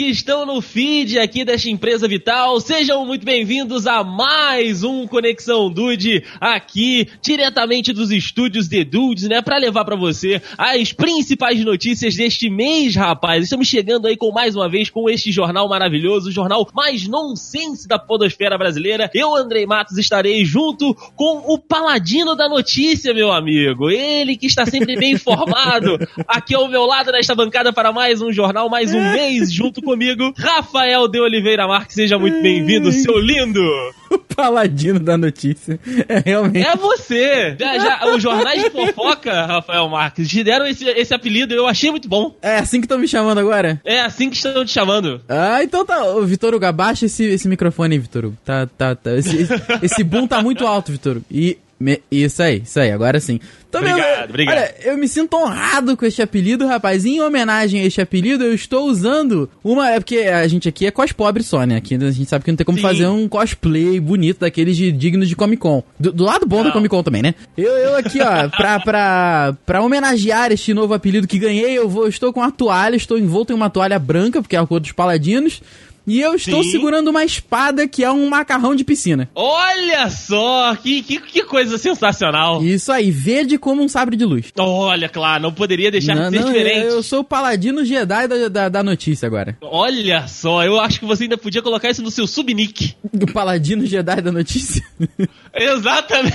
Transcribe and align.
que 0.00 0.06
estão 0.06 0.46
no 0.46 0.62
feed 0.62 1.18
aqui 1.18 1.44
desta 1.44 1.68
empresa 1.68 2.08
vital, 2.08 2.58
sejam 2.58 3.04
muito 3.04 3.22
bem-vindos 3.22 3.86
a 3.86 4.02
mais 4.02 4.82
um 4.82 5.06
Conexão 5.06 5.70
Dude 5.70 6.24
aqui, 6.40 7.06
diretamente 7.20 7.92
dos 7.92 8.10
estúdios 8.10 8.66
de 8.66 8.82
Dudes, 8.82 9.28
né, 9.28 9.42
para 9.42 9.58
levar 9.58 9.84
para 9.84 9.96
você 9.96 10.40
as 10.56 10.90
principais 10.90 11.62
notícias 11.62 12.16
deste 12.16 12.48
mês, 12.48 12.96
rapaz. 12.96 13.44
Estamos 13.44 13.68
chegando 13.68 14.06
aí 14.06 14.16
com 14.16 14.32
mais 14.32 14.56
uma 14.56 14.70
vez 14.70 14.88
com 14.88 15.06
este 15.10 15.30
jornal 15.30 15.68
maravilhoso, 15.68 16.30
o 16.30 16.32
jornal 16.32 16.66
mais 16.72 17.06
nonsense 17.06 17.86
da 17.86 17.98
podosfera 17.98 18.56
brasileira. 18.56 19.10
Eu, 19.12 19.36
Andrei 19.36 19.66
Matos, 19.66 19.98
estarei 19.98 20.46
junto 20.46 20.94
com 21.14 21.42
o 21.46 21.58
paladino 21.58 22.34
da 22.34 22.48
notícia, 22.48 23.12
meu 23.12 23.30
amigo. 23.30 23.90
Ele 23.90 24.34
que 24.34 24.46
está 24.46 24.64
sempre 24.64 24.96
bem 24.96 25.12
informado, 25.20 25.98
aqui 26.26 26.54
ao 26.54 26.68
meu 26.68 26.86
lado 26.86 27.12
nesta 27.12 27.34
bancada 27.34 27.70
para 27.70 27.92
mais 27.92 28.22
um 28.22 28.32
jornal, 28.32 28.70
mais 28.70 28.94
um 28.94 29.02
mês 29.12 29.52
junto 29.52 29.89
comigo, 29.90 30.32
Rafael 30.38 31.08
de 31.08 31.18
Oliveira 31.18 31.66
Marques. 31.66 31.96
Seja 31.96 32.16
muito 32.16 32.40
bem-vindo, 32.40 32.92
seu 32.92 33.18
lindo! 33.18 33.60
O 34.10 34.18
paladino 34.18 34.98
da 34.98 35.16
notícia. 35.16 35.78
É 36.08 36.20
realmente. 36.24 36.66
É 36.66 36.74
você! 36.74 37.54
Já, 37.56 37.78
já, 37.78 38.06
os 38.12 38.20
jornais 38.20 38.64
de 38.64 38.70
fofoca, 38.70 39.46
Rafael 39.46 39.88
Marques, 39.88 40.28
te 40.28 40.42
deram 40.42 40.66
esse, 40.66 40.84
esse 40.84 41.14
apelido, 41.14 41.54
eu 41.54 41.64
achei 41.64 41.92
muito 41.92 42.08
bom. 42.08 42.34
É 42.42 42.56
assim 42.58 42.80
que 42.80 42.86
estão 42.86 42.98
me 42.98 43.06
chamando 43.06 43.38
agora? 43.38 43.80
É 43.84 44.00
assim 44.00 44.28
que 44.28 44.34
estão 44.34 44.64
te 44.64 44.72
chamando. 44.72 45.20
Ah, 45.28 45.62
então 45.62 45.86
tá. 45.86 46.04
Ô, 46.06 46.22
Vitor 46.22 46.52
Hugo, 46.52 46.64
abaixa 46.64 47.06
esse, 47.06 47.22
esse 47.22 47.46
microfone 47.46 47.94
aí, 47.94 48.00
Vitor 48.00 48.24
Hugo. 48.24 48.36
Tá, 48.44 48.66
tá, 48.66 48.96
tá. 48.96 49.16
Esse, 49.16 49.42
esse, 49.42 49.54
esse 49.80 50.02
boom 50.02 50.26
tá 50.26 50.42
muito 50.42 50.66
alto, 50.66 50.90
Vitor 50.90 51.18
Hugo. 51.18 51.26
E. 51.30 51.56
me- 51.80 52.00
isso 52.10 52.42
aí, 52.42 52.60
isso 52.64 52.78
aí, 52.78 52.90
agora 52.92 53.18
sim. 53.18 53.40
Obrigado, 53.72 54.28
obrigado. 54.30 54.56
Olha, 54.58 54.74
eu 54.84 54.98
me 54.98 55.06
sinto 55.06 55.36
honrado 55.36 55.96
com 55.96 56.04
este 56.04 56.20
apelido, 56.20 56.66
rapaz. 56.66 57.04
Em 57.04 57.20
homenagem 57.20 57.80
a 57.80 57.84
este 57.84 58.00
apelido, 58.00 58.42
eu 58.42 58.52
estou 58.52 58.86
usando 58.88 59.48
uma. 59.62 59.88
É 59.90 60.00
porque 60.00 60.18
a 60.18 60.46
gente 60.48 60.68
aqui 60.68 60.86
é 60.86 60.90
cos 60.90 61.12
pobre 61.12 61.42
só, 61.44 61.64
né? 61.64 61.76
Aqui 61.76 61.94
a 61.94 62.10
gente 62.10 62.28
sabe 62.28 62.44
que 62.44 62.50
não 62.50 62.56
tem 62.56 62.64
como 62.64 62.78
Sim. 62.78 62.82
fazer 62.82 63.06
um 63.06 63.28
cosplay 63.28 64.00
bonito 64.00 64.40
daqueles 64.40 64.76
de, 64.76 64.90
dignos 64.90 65.28
de 65.28 65.36
Comic 65.36 65.62
Con. 65.62 65.84
Do, 65.98 66.12
do 66.12 66.24
lado 66.24 66.46
bom 66.46 66.58
da 66.58 66.64
Não. 66.64 66.72
Comic 66.72 66.88
Con 66.90 67.02
também, 67.04 67.22
né? 67.22 67.32
Eu, 67.56 67.70
eu 67.70 67.96
aqui, 67.96 68.18
ó, 68.20 68.48
pra, 68.56 68.80
pra, 68.80 69.56
pra 69.64 69.80
homenagear 69.82 70.50
este 70.50 70.74
novo 70.74 70.92
apelido 70.92 71.28
que 71.28 71.38
ganhei, 71.38 71.78
eu 71.78 71.88
vou, 71.88 72.08
estou 72.08 72.32
com 72.32 72.40
uma 72.40 72.50
toalha, 72.50 72.96
estou 72.96 73.16
envolto 73.18 73.52
em 73.52 73.56
uma 73.56 73.70
toalha 73.70 74.00
branca, 74.00 74.42
porque 74.42 74.56
é 74.56 74.58
a 74.58 74.66
cor 74.66 74.80
dos 74.80 74.90
paladinos. 74.92 75.62
E 76.10 76.20
eu 76.20 76.34
estou 76.34 76.64
Sim. 76.64 76.72
segurando 76.72 77.06
uma 77.06 77.24
espada 77.24 77.86
que 77.86 78.02
é 78.02 78.10
um 78.10 78.28
macarrão 78.28 78.74
de 78.74 78.82
piscina. 78.82 79.30
Olha 79.32 80.10
só, 80.10 80.74
que, 80.74 81.04
que, 81.04 81.20
que 81.20 81.44
coisa 81.44 81.78
sensacional. 81.78 82.64
Isso 82.64 82.90
aí, 82.90 83.12
verde 83.12 83.56
como 83.56 83.80
um 83.80 83.86
sabre 83.86 84.16
de 84.16 84.24
luz. 84.24 84.46
Olha, 84.58 85.08
claro, 85.08 85.40
não 85.44 85.52
poderia 85.52 85.88
deixar 85.88 86.16
Não, 86.16 86.28
de 86.28 86.36
ser 86.38 86.42
não, 86.44 86.52
diferente. 86.52 86.86
eu 86.88 87.00
sou 87.04 87.20
o 87.20 87.24
paladino 87.24 87.84
Jedi 87.84 88.26
da, 88.26 88.48
da, 88.48 88.68
da 88.68 88.82
notícia 88.82 89.24
agora. 89.24 89.56
Olha 89.60 90.26
só, 90.26 90.64
eu 90.64 90.80
acho 90.80 90.98
que 90.98 91.06
você 91.06 91.22
ainda 91.22 91.38
podia 91.38 91.62
colocar 91.62 91.88
isso 91.88 92.02
no 92.02 92.10
seu 92.10 92.26
subnick. 92.26 92.96
O 93.14 93.32
paladino 93.32 93.86
Jedi 93.86 94.20
da 94.20 94.32
notícia. 94.32 94.82
Exatamente. 95.54 96.34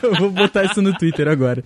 eu 0.00 0.14
vou 0.14 0.30
botar 0.30 0.64
isso 0.64 0.80
no 0.80 0.96
Twitter 0.96 1.26
agora. 1.26 1.64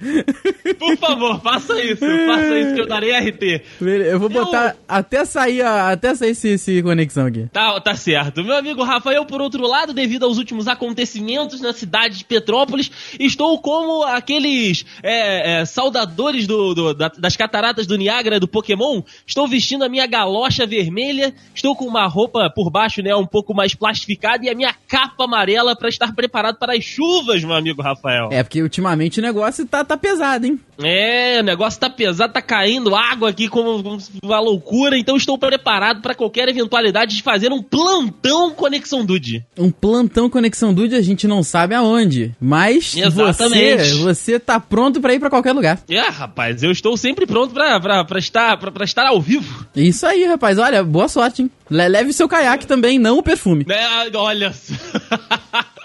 Por 0.78 0.96
favor, 0.96 1.38
faça 1.42 1.78
isso. 1.82 2.00
Faça 2.00 2.58
isso 2.58 2.74
que 2.74 2.80
eu 2.80 2.86
darei 2.86 3.12
RT. 3.12 3.62
Eu 4.10 4.18
vou 4.18 4.30
botar 4.30 4.74
até 4.88 5.24
sair, 5.26 5.60
até 5.60 6.14
sair 6.14 6.30
esse, 6.30 6.48
esse 6.48 6.82
conexão 6.82 7.25
aqui. 7.26 7.46
Tá, 7.52 7.80
tá 7.80 7.94
certo. 7.94 8.42
Meu 8.44 8.56
amigo 8.56 8.82
Rafael, 8.82 9.24
por 9.24 9.40
outro 9.40 9.66
lado, 9.66 9.92
devido 9.92 10.24
aos 10.24 10.38
últimos 10.38 10.66
acontecimentos 10.68 11.60
na 11.60 11.72
cidade 11.72 12.18
de 12.18 12.24
Petrópolis, 12.24 12.90
estou 13.18 13.58
como 13.60 14.02
aqueles 14.04 14.84
é, 15.02 15.60
é, 15.60 15.64
saudadores 15.64 16.46
do, 16.46 16.74
do- 16.74 16.94
da- 16.94 17.12
das 17.18 17.36
cataratas 17.36 17.86
do 17.86 17.96
Niágara 17.96 18.40
do 18.40 18.48
Pokémon. 18.48 19.02
Estou 19.26 19.46
vestindo 19.46 19.84
a 19.84 19.88
minha 19.88 20.06
galocha 20.06 20.66
vermelha, 20.66 21.34
estou 21.54 21.76
com 21.76 21.84
uma 21.86 22.06
roupa 22.06 22.50
por 22.50 22.70
baixo, 22.70 23.02
né, 23.02 23.14
um 23.14 23.26
pouco 23.26 23.54
mais 23.54 23.74
plastificada 23.74 24.44
e 24.44 24.48
a 24.48 24.54
minha 24.54 24.74
capa 24.88 25.24
amarela 25.24 25.76
para 25.76 25.88
estar 25.88 26.14
preparado 26.14 26.56
para 26.58 26.74
as 26.74 26.84
chuvas, 26.84 27.42
meu 27.44 27.54
amigo 27.54 27.82
Rafael. 27.82 28.28
É, 28.32 28.42
porque 28.42 28.62
ultimamente 28.62 29.18
o 29.20 29.22
negócio 29.22 29.66
tá, 29.66 29.84
tá 29.84 29.96
pesado, 29.96 30.46
hein? 30.46 30.60
É, 30.82 31.40
o 31.40 31.42
negócio 31.44 31.80
tá 31.80 31.88
pesado, 31.88 32.32
tá 32.32 32.42
caindo 32.42 32.94
água 32.94 33.30
aqui 33.30 33.48
como, 33.48 33.82
como 33.82 33.98
uma 34.22 34.40
loucura, 34.40 34.98
então 34.98 35.16
estou 35.16 35.38
preparado 35.38 36.02
para 36.02 36.14
qualquer 36.14 36.48
eventualidade 36.48 37.05
de 37.06 37.22
fazer 37.22 37.52
um 37.52 37.62
plantão 37.62 38.50
Conexão 38.52 39.04
Dude. 39.04 39.44
Um 39.58 39.70
plantão 39.70 40.28
Conexão 40.28 40.74
Dude 40.74 40.94
a 40.94 41.02
gente 41.02 41.26
não 41.26 41.42
sabe 41.42 41.74
aonde. 41.74 42.34
Mas 42.40 42.94
Exatamente. 42.96 43.90
você, 43.94 44.14
você 44.14 44.38
tá 44.40 44.58
pronto 44.60 45.00
pra 45.00 45.14
ir 45.14 45.18
pra 45.20 45.30
qualquer 45.30 45.52
lugar. 45.52 45.78
É, 45.88 46.00
rapaz, 46.08 46.62
eu 46.62 46.70
estou 46.70 46.96
sempre 46.96 47.26
pronto 47.26 47.52
pra, 47.54 47.78
estar, 48.18 48.56
pra, 48.58 48.70
pra 48.72 48.84
estar 48.84 49.06
ao 49.06 49.20
vivo. 49.20 49.66
Isso 49.74 50.06
aí, 50.06 50.24
rapaz. 50.26 50.58
Olha, 50.58 50.82
boa 50.84 51.08
sorte, 51.08 51.42
hein? 51.42 51.50
Le- 51.70 51.88
Leve 51.88 52.12
seu 52.12 52.28
caiaque 52.28 52.66
também, 52.66 52.98
não 52.98 53.18
o 53.18 53.22
perfume. 53.22 53.64
É, 53.68 54.16
olha 54.16 54.52
só. 54.52 54.74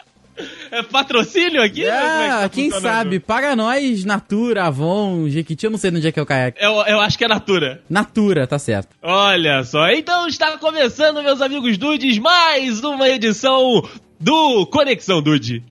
É 0.71 0.81
patrocínio 0.83 1.61
aqui? 1.61 1.81
Como 1.83 1.93
é 1.93 1.99
que 2.25 2.31
Ah, 2.31 2.39
tá 2.43 2.49
quem 2.49 2.71
funcionando? 2.71 2.93
sabe? 3.03 3.19
Paga 3.19 3.55
nós, 3.55 4.05
Natura, 4.05 4.65
Avon, 4.65 5.27
Jequiti, 5.27 5.65
eu 5.65 5.71
não 5.71 5.77
sei 5.77 5.91
onde 5.91 6.07
é 6.07 6.11
que 6.11 6.19
é 6.19 6.23
o 6.23 6.25
caiaque. 6.25 6.63
Eu, 6.63 6.71
eu 6.87 6.99
acho 7.01 7.17
que 7.17 7.25
é 7.25 7.27
Natura. 7.27 7.81
Natura, 7.89 8.47
tá 8.47 8.57
certo. 8.57 8.95
Olha 9.01 9.63
só, 9.65 9.89
então 9.89 10.27
está 10.27 10.57
começando, 10.57 11.21
meus 11.21 11.41
amigos 11.41 11.77
Dudes, 11.77 12.17
mais 12.19 12.83
uma 12.83 13.09
edição 13.09 13.81
do 14.19 14.65
Conexão 14.67 15.21
Dude. 15.21 15.63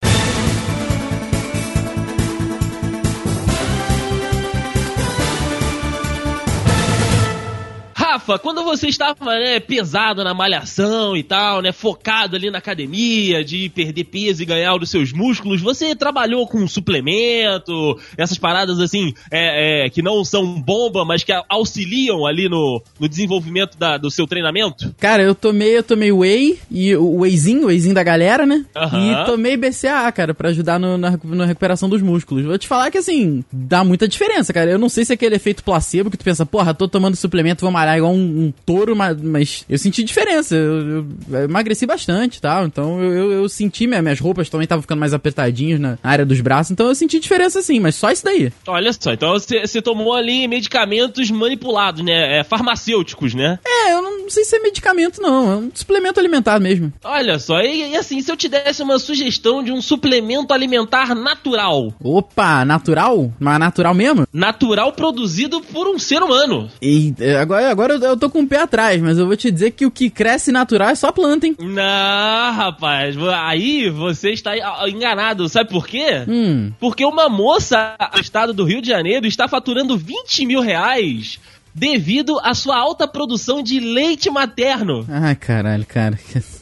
Rafa, 8.20 8.38
quando 8.38 8.62
você 8.62 8.86
estava 8.88 9.24
né, 9.38 9.58
pesado 9.60 10.22
na 10.22 10.34
malhação 10.34 11.16
e 11.16 11.22
tal, 11.22 11.62
né, 11.62 11.72
focado 11.72 12.36
ali 12.36 12.50
na 12.50 12.58
academia, 12.58 13.42
de 13.42 13.70
perder 13.70 14.04
peso 14.04 14.42
e 14.42 14.46
ganhar 14.46 14.74
os 14.76 14.90
seus 14.90 15.10
músculos, 15.10 15.60
você 15.62 15.94
trabalhou 15.96 16.46
com 16.46 16.68
suplemento, 16.68 17.98
essas 18.18 18.36
paradas 18.36 18.78
assim, 18.78 19.14
é, 19.30 19.86
é, 19.86 19.90
que 19.90 20.02
não 20.02 20.22
são 20.22 20.60
bomba, 20.60 21.02
mas 21.04 21.24
que 21.24 21.32
auxiliam 21.48 22.26
ali 22.26 22.46
no, 22.48 22.82
no 22.98 23.08
desenvolvimento 23.08 23.78
da- 23.78 23.96
do 23.96 24.10
seu 24.10 24.26
treinamento? 24.26 24.94
Cara, 24.98 25.22
eu 25.22 25.34
tomei, 25.34 25.78
eu 25.78 25.82
tomei 25.82 26.12
whey, 26.12 26.58
e 26.70 26.94
o 26.96 27.20
wheyzinho, 27.20 27.64
o 27.64 27.66
wheyzinho 27.68 27.94
da 27.94 28.02
galera, 28.02 28.44
né? 28.44 28.64
Aham. 28.76 29.22
E 29.22 29.24
tomei 29.24 29.56
BCA, 29.56 30.12
cara, 30.12 30.34
pra 30.34 30.50
ajudar 30.50 30.78
no- 30.78 30.98
na, 30.98 31.18
na 31.24 31.46
recuperação 31.46 31.88
dos 31.88 32.02
músculos. 32.02 32.44
Vou 32.44 32.58
te 32.58 32.68
falar 32.68 32.90
que, 32.90 32.98
assim, 32.98 33.42
dá 33.50 33.82
muita 33.82 34.06
diferença, 34.06 34.52
cara. 34.52 34.70
Eu 34.70 34.78
não 34.78 34.88
sei 34.90 35.04
se 35.06 35.12
é 35.12 35.14
aquele 35.14 35.36
efeito 35.36 35.64
placebo 35.64 36.10
que 36.10 36.18
tu 36.18 36.24
pensa, 36.24 36.44
porra, 36.44 36.74
tô 36.74 36.86
tomando 36.86 37.16
suplemento, 37.16 37.62
vou 37.62 37.70
malhar 37.70 37.96
igual 37.96 38.09
um, 38.10 38.46
um 38.46 38.52
touro, 38.66 38.94
mas, 38.94 39.20
mas 39.20 39.64
eu 39.68 39.78
senti 39.78 40.02
diferença. 40.02 40.54
Eu, 40.56 41.04
eu- 41.30 41.44
emagreci 41.44 41.86
bastante 41.86 42.36
e 42.36 42.40
tal. 42.40 42.66
Então 42.66 43.02
eu, 43.02 43.32
eu, 43.32 43.48
senti, 43.48 43.86
minha- 43.86 44.02
minhas 44.02 44.18
roupas 44.20 44.48
também 44.48 44.64
estavam 44.64 44.82
ficando 44.82 44.98
mais 45.00 45.14
apertadinhas 45.14 45.80
na 45.80 45.98
área 46.02 46.24
dos 46.26 46.40
braços. 46.40 46.70
Então 46.72 46.86
eu 46.88 46.94
senti 46.94 47.18
diferença 47.20 47.62
sim, 47.62 47.80
mas 47.80 47.94
só 47.94 48.10
isso 48.10 48.24
daí. 48.24 48.52
Olha 48.66 48.92
só, 48.92 49.12
então 49.12 49.32
você, 49.32 49.60
você 49.66 49.80
tomou 49.82 50.14
ali 50.14 50.46
medicamentos 50.48 51.30
manipulados, 51.30 52.04
né? 52.04 52.38
É, 52.40 52.44
farmacêuticos, 52.44 53.34
né? 53.34 53.58
É, 53.66 53.92
eu 53.94 54.02
não 54.02 54.28
sei 54.30 54.44
se 54.44 54.56
é 54.56 54.60
medicamento, 54.60 55.20
não. 55.20 55.52
É 55.52 55.56
um 55.56 55.70
suplemento 55.74 56.18
alimentar 56.20 56.58
mesmo. 56.60 56.92
Olha 57.04 57.38
só, 57.38 57.60
e, 57.60 57.90
e 57.92 57.96
assim, 57.96 58.20
se 58.20 58.30
eu 58.30 58.36
te 58.36 58.48
desse 58.48 58.82
uma 58.82 58.98
sugestão 58.98 59.62
de 59.62 59.72
um 59.72 59.80
suplemento 59.82 60.52
alimentar 60.52 61.14
natural, 61.14 61.92
Opa, 62.02 62.64
natural? 62.64 63.32
Mas 63.38 63.58
natural 63.58 63.94
mesmo? 63.94 64.26
natural 64.32 64.92
produzido 64.92 65.60
por 65.60 65.88
um 65.88 65.98
ser 65.98 66.22
humano. 66.22 66.70
E 66.82 67.14
é, 67.18 67.36
agora, 67.36 67.70
agora 67.90 68.04
eu- 68.04 68.10
eu 68.10 68.16
tô 68.16 68.30
com 68.30 68.40
o 68.40 68.46
pé 68.46 68.62
atrás, 68.62 69.00
mas 69.00 69.18
eu 69.18 69.26
vou 69.26 69.36
te 69.36 69.50
dizer 69.50 69.72
que 69.72 69.84
o 69.86 69.90
que 69.90 70.08
cresce 70.10 70.52
natural 70.52 70.90
é 70.90 70.94
só 70.94 71.10
planta, 71.10 71.46
hein? 71.46 71.56
Não, 71.58 72.52
rapaz, 72.54 73.16
aí 73.44 73.88
você 73.90 74.30
está 74.30 74.52
ah, 74.52 74.88
enganado. 74.88 75.48
Sabe 75.48 75.70
por 75.70 75.86
quê? 75.86 76.24
Hum. 76.28 76.72
Porque 76.78 77.04
uma 77.04 77.28
moça 77.28 77.96
do 78.14 78.20
estado 78.20 78.52
do 78.52 78.64
Rio 78.64 78.80
de 78.80 78.88
Janeiro 78.88 79.26
está 79.26 79.48
faturando 79.48 79.96
20 79.96 80.46
mil 80.46 80.60
reais 80.60 81.38
devido 81.74 82.38
à 82.40 82.54
sua 82.54 82.76
alta 82.76 83.06
produção 83.06 83.62
de 83.62 83.78
leite 83.80 84.28
materno. 84.30 85.06
Ai, 85.08 85.34
caralho, 85.36 85.86
cara. 85.86 86.18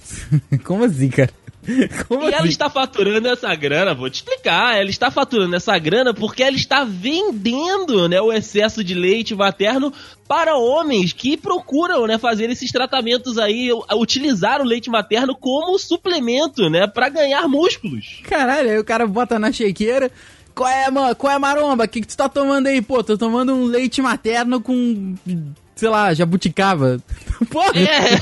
Como 0.64 0.85
assim, 0.85 1.08
cara? 1.08 1.31
Como 2.08 2.25
E 2.25 2.28
ela 2.28 2.38
assim? 2.38 2.49
está 2.49 2.70
faturando 2.70 3.28
essa 3.28 3.55
grana, 3.55 3.94
vou 3.94 4.08
te 4.08 4.16
explicar. 4.16 4.76
Ela 4.76 4.90
está 4.90 5.10
faturando 5.10 5.55
essa 5.56 5.78
grana 5.78 6.14
porque 6.14 6.43
ela 6.43 6.56
está 6.56 6.84
vendendo, 6.84 8.08
né, 8.08 8.20
o 8.20 8.32
excesso 8.32 8.82
de 8.82 8.94
leite 8.94 9.34
materno 9.34 9.93
para 10.26 10.56
homens 10.56 11.12
que 11.12 11.37
procuram, 11.37 12.06
né, 12.06 12.19
fazer 12.19 12.50
esses 12.50 12.70
tratamentos 12.70 13.38
aí, 13.38 13.70
utilizar 13.94 14.60
o 14.60 14.64
leite 14.64 14.90
materno 14.90 15.34
como 15.34 15.78
suplemento, 15.78 16.69
né, 16.69 16.87
para 16.87 17.08
ganhar 17.08 17.49
músculos. 17.49 18.20
Caralho, 18.25 18.70
aí 18.70 18.78
o 18.78 18.84
cara 18.84 19.06
bota 19.06 19.38
na 19.38 19.52
shakeira. 19.52 20.11
Qual 20.54 20.69
é, 20.69 20.90
mano? 20.90 21.14
Qual 21.14 21.32
é, 21.32 21.38
maromba? 21.38 21.84
O 21.84 21.88
que, 21.88 22.00
que 22.00 22.06
tu 22.08 22.16
tá 22.16 22.28
tomando 22.28 22.66
aí? 22.66 22.82
Pô, 22.82 23.02
tô 23.04 23.16
tomando 23.16 23.54
um 23.54 23.64
leite 23.64 24.02
materno 24.02 24.61
com. 24.61 25.14
sei 25.76 25.88
lá, 25.88 26.12
jabuticaba. 26.12 26.99
Porra! 27.49 27.72
É. 27.78 28.19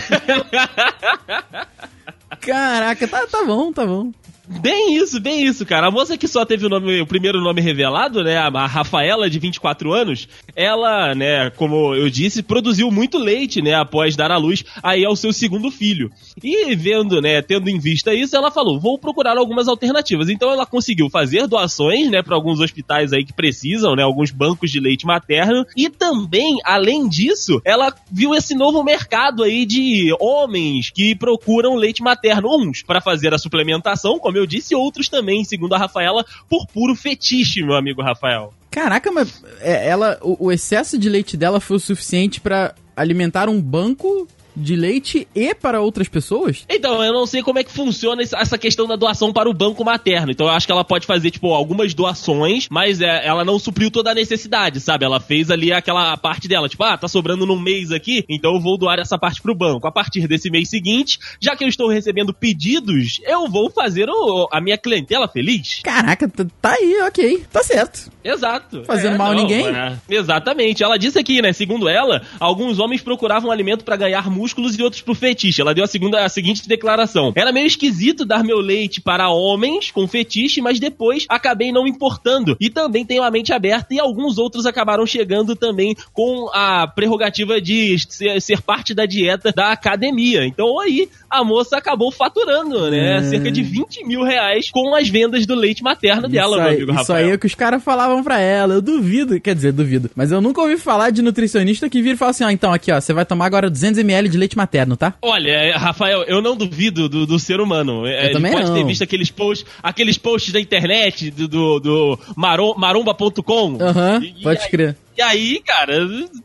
Caraca, 2.40 3.08
tá, 3.08 3.26
tá 3.26 3.44
bom, 3.44 3.72
tá 3.72 3.86
bom. 3.86 4.12
Bem 4.48 4.96
isso, 4.96 5.20
bem 5.20 5.44
isso, 5.44 5.66
cara. 5.66 5.88
A 5.88 5.90
moça 5.90 6.16
que 6.16 6.28
só 6.28 6.44
teve 6.44 6.66
o 6.66 6.68
nome, 6.68 7.00
o 7.00 7.06
primeiro 7.06 7.40
nome 7.40 7.60
revelado, 7.60 8.22
né, 8.22 8.36
a 8.36 8.66
Rafaela 8.66 9.28
de 9.28 9.40
24 9.40 9.92
anos, 9.92 10.28
ela, 10.54 11.14
né, 11.16 11.50
como 11.50 11.94
eu 11.94 12.08
disse, 12.08 12.44
produziu 12.44 12.90
muito 12.90 13.18
leite, 13.18 13.60
né, 13.60 13.74
após 13.74 14.14
dar 14.14 14.30
à 14.30 14.36
luz 14.36 14.64
aí 14.82 15.04
ao 15.04 15.16
seu 15.16 15.32
segundo 15.32 15.68
filho. 15.70 16.10
E 16.42 16.76
vendo, 16.76 17.20
né, 17.20 17.42
tendo 17.42 17.68
em 17.68 17.78
vista 17.78 18.14
isso, 18.14 18.36
ela 18.36 18.50
falou: 18.50 18.78
"Vou 18.78 18.98
procurar 18.98 19.36
algumas 19.36 19.66
alternativas". 19.66 20.28
Então 20.28 20.50
ela 20.50 20.64
conseguiu 20.64 21.10
fazer 21.10 21.48
doações, 21.48 22.08
né, 22.08 22.22
para 22.22 22.36
alguns 22.36 22.60
hospitais 22.60 23.12
aí 23.12 23.24
que 23.24 23.32
precisam, 23.32 23.96
né, 23.96 24.02
alguns 24.04 24.30
bancos 24.30 24.70
de 24.70 24.78
leite 24.78 25.06
materno 25.06 25.66
e 25.76 25.90
também, 25.90 26.58
além 26.64 27.08
disso, 27.08 27.60
ela 27.64 27.92
viu 28.10 28.32
esse 28.32 28.54
novo 28.54 28.84
mercado 28.84 29.42
aí 29.42 29.66
de 29.66 30.14
homens 30.20 30.90
que 30.90 31.16
procuram 31.16 31.74
leite 31.74 32.00
materno, 32.00 32.48
uns 32.56 32.82
para 32.82 33.00
fazer 33.00 33.34
a 33.34 33.38
suplementação, 33.38 34.18
como 34.18 34.35
eu 34.38 34.46
disse, 34.46 34.74
outros 34.74 35.08
também, 35.08 35.44
segundo 35.44 35.74
a 35.74 35.78
Rafaela, 35.78 36.24
por 36.48 36.66
puro 36.66 36.94
fetiche, 36.94 37.62
meu 37.62 37.74
amigo 37.74 38.02
Rafael. 38.02 38.52
Caraca, 38.70 39.10
mas 39.10 39.42
é, 39.60 39.88
ela, 39.88 40.18
o, 40.20 40.46
o 40.46 40.52
excesso 40.52 40.98
de 40.98 41.08
leite 41.08 41.36
dela 41.36 41.60
foi 41.60 41.76
o 41.76 41.80
suficiente 41.80 42.40
para 42.40 42.74
alimentar 42.94 43.48
um 43.48 43.60
banco 43.60 44.28
de 44.56 44.74
leite 44.74 45.28
e 45.34 45.54
para 45.54 45.80
outras 45.80 46.08
pessoas? 46.08 46.64
Então, 46.68 47.04
eu 47.04 47.12
não 47.12 47.26
sei 47.26 47.42
como 47.42 47.58
é 47.58 47.64
que 47.64 47.70
funciona 47.70 48.22
essa 48.22 48.56
questão 48.58 48.86
da 48.86 48.96
doação 48.96 49.32
para 49.32 49.48
o 49.48 49.54
banco 49.54 49.84
materno. 49.84 50.32
Então, 50.32 50.46
eu 50.46 50.52
acho 50.52 50.66
que 50.66 50.72
ela 50.72 50.84
pode 50.84 51.06
fazer, 51.06 51.30
tipo, 51.30 51.52
algumas 51.52 51.92
doações, 51.94 52.66
mas 52.70 53.00
é, 53.00 53.26
ela 53.26 53.44
não 53.44 53.58
supriu 53.58 53.90
toda 53.90 54.10
a 54.10 54.14
necessidade, 54.14 54.80
sabe? 54.80 55.04
Ela 55.04 55.20
fez 55.20 55.50
ali 55.50 55.72
aquela 55.72 56.16
parte 56.16 56.48
dela, 56.48 56.68
tipo, 56.68 56.82
ah, 56.82 56.96
tá 56.96 57.06
sobrando 57.06 57.44
num 57.44 57.60
mês 57.60 57.92
aqui, 57.92 58.24
então 58.28 58.54
eu 58.54 58.60
vou 58.60 58.78
doar 58.78 58.98
essa 58.98 59.18
parte 59.18 59.42
pro 59.42 59.54
banco. 59.54 59.86
A 59.86 59.92
partir 59.92 60.26
desse 60.26 60.50
mês 60.50 60.70
seguinte, 60.70 61.18
já 61.40 61.54
que 61.54 61.64
eu 61.64 61.68
estou 61.68 61.88
recebendo 61.88 62.32
pedidos, 62.32 63.20
eu 63.24 63.48
vou 63.48 63.70
fazer 63.70 64.08
o, 64.08 64.48
a 64.50 64.60
minha 64.60 64.78
clientela 64.78 65.28
feliz. 65.28 65.80
Caraca, 65.82 66.28
tá 66.60 66.72
aí, 66.72 67.02
ok. 67.06 67.44
Tá 67.52 67.62
certo. 67.62 68.10
Exato. 68.24 68.84
Fazendo 68.84 69.14
é, 69.14 69.18
mal 69.18 69.32
não, 69.32 69.38
a 69.38 69.42
ninguém? 69.42 69.66
É, 69.68 69.96
exatamente. 70.08 70.82
Ela 70.82 70.96
disse 70.96 71.18
aqui, 71.18 71.42
né? 71.42 71.52
Segundo 71.52 71.88
ela, 71.88 72.22
alguns 72.40 72.78
homens 72.78 73.02
procuravam 73.02 73.50
alimento 73.50 73.84
para 73.84 73.96
ganhar 73.96 74.30
músculo 74.30 74.45
músculos 74.46 74.78
e 74.78 74.82
outros 74.82 75.02
pro 75.02 75.14
fetiche. 75.14 75.60
Ela 75.60 75.74
deu 75.74 75.82
a 75.82 75.88
segunda, 75.88 76.24
a 76.24 76.28
seguinte 76.28 76.68
declaração: 76.68 77.32
Era 77.34 77.52
meio 77.52 77.66
esquisito 77.66 78.24
dar 78.24 78.44
meu 78.44 78.58
leite 78.58 79.00
para 79.00 79.28
homens 79.28 79.90
com 79.90 80.06
fetiche, 80.06 80.60
mas 80.60 80.78
depois 80.78 81.26
acabei 81.28 81.72
não 81.72 81.86
importando. 81.86 82.56
E 82.60 82.70
também 82.70 83.04
tenho 83.04 83.24
a 83.24 83.30
mente 83.30 83.52
aberta 83.52 83.92
e 83.92 83.98
alguns 83.98 84.38
outros 84.38 84.64
acabaram 84.64 85.04
chegando 85.04 85.56
também 85.56 85.96
com 86.12 86.48
a 86.54 86.86
prerrogativa 86.86 87.60
de 87.60 87.96
ser, 88.08 88.40
ser 88.40 88.62
parte 88.62 88.94
da 88.94 89.04
dieta 89.04 89.50
da 89.52 89.72
academia. 89.72 90.46
Então 90.46 90.78
aí 90.78 91.08
a 91.28 91.42
moça 91.42 91.76
acabou 91.76 92.12
faturando, 92.12 92.90
né? 92.90 93.16
É. 93.16 93.22
Cerca 93.24 93.50
de 93.50 93.62
20 93.62 94.04
mil 94.06 94.22
reais 94.22 94.70
com 94.70 94.94
as 94.94 95.08
vendas 95.08 95.44
do 95.44 95.54
leite 95.54 95.82
materno 95.82 96.28
dela, 96.28 96.56
meu 96.56 96.68
amigo 96.68 96.92
Rafael. 96.92 97.02
Isso 97.02 97.12
aí 97.12 97.30
é 97.34 97.38
que 97.38 97.46
os 97.46 97.54
caras 97.54 97.82
falavam 97.82 98.22
pra 98.22 98.38
ela. 98.38 98.74
Eu 98.74 98.82
duvido, 98.82 99.40
quer 99.40 99.54
dizer, 99.54 99.72
duvido. 99.72 100.10
Mas 100.14 100.30
eu 100.30 100.40
nunca 100.40 100.60
ouvi 100.60 100.76
falar 100.76 101.10
de 101.10 101.22
nutricionista 101.22 101.88
que 101.88 102.00
vira 102.00 102.14
e 102.14 102.18
fala 102.18 102.30
assim: 102.30 102.44
ó, 102.44 102.48
ah, 102.48 102.52
então 102.52 102.72
aqui, 102.72 102.92
ó, 102.92 103.00
você 103.00 103.12
vai 103.12 103.24
tomar 103.24 103.46
agora 103.46 103.70
200ml 103.70 104.28
de 104.28 104.35
leite 104.36 104.56
materno, 104.56 104.96
tá? 104.96 105.14
Olha, 105.22 105.50
é, 105.50 105.76
Rafael, 105.76 106.22
eu 106.24 106.40
não 106.40 106.56
duvido 106.56 107.08
do, 107.08 107.26
do 107.26 107.38
ser 107.38 107.60
humano. 107.60 108.06
É, 108.06 108.20
eu 108.20 108.24
Ele 108.26 108.32
também 108.32 108.52
pode 108.52 108.66
não. 108.66 108.74
ter 108.74 108.84
visto 108.84 109.02
aqueles 109.02 109.30
posts, 109.30 109.66
aqueles 109.82 110.18
posts 110.18 110.52
da 110.52 110.60
internet, 110.60 111.30
do, 111.30 111.48
do, 111.48 111.80
do 111.80 112.18
maromba.com. 112.36 113.78
Aham, 113.80 114.20
uhum, 114.22 114.42
pode 114.42 114.60
aí, 114.62 114.70
crer. 114.70 114.96
E 115.16 115.22
aí, 115.22 115.62
cara, 115.64 115.94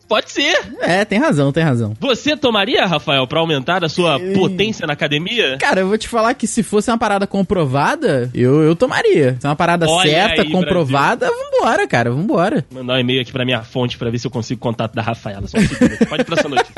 pode 0.07 0.31
ser. 0.31 0.56
É, 0.79 1.03
tem 1.03 1.19
razão, 1.19 1.51
tem 1.51 1.63
razão. 1.63 1.94
Você 2.00 2.38
tomaria, 2.38 2.85
Rafael, 2.85 3.27
para 3.27 3.39
aumentar 3.39 3.83
a 3.83 3.89
sua 3.89 4.18
potência 4.33 4.88
na 4.88 4.94
academia? 4.94 5.57
Cara, 5.57 5.81
eu 5.81 5.88
vou 5.88 5.97
te 5.97 6.07
falar 6.07 6.33
que 6.33 6.47
se 6.47 6.63
fosse 6.63 6.89
uma 6.89 6.97
parada 6.97 7.27
comprovada, 7.27 8.29
eu, 8.33 8.62
eu 8.62 8.75
tomaria. 8.75 9.35
Se 9.39 9.45
é 9.45 9.50
uma 9.50 9.56
parada 9.56 9.85
Olha 9.89 10.09
certa, 10.09 10.41
aí, 10.44 10.51
comprovada, 10.51 11.27
Brasil. 11.27 11.45
vambora, 11.51 11.88
cara, 11.88 12.12
vambora. 12.12 12.65
Mandar 12.71 12.94
um 12.94 13.00
e-mail 13.00 13.21
aqui 13.21 13.31
pra 13.31 13.44
minha 13.44 13.62
fonte 13.62 13.97
pra 13.97 14.09
ver 14.09 14.19
se 14.19 14.27
eu 14.27 14.31
consigo 14.31 14.62
contato 14.62 14.94
da 14.94 15.01
Rafaela. 15.01 15.47
Só 15.47 15.57
um 15.57 16.07
Pode 16.07 16.21
ir 16.21 16.25
pra 16.25 16.39
essa 16.39 16.47
notícia. 16.47 16.73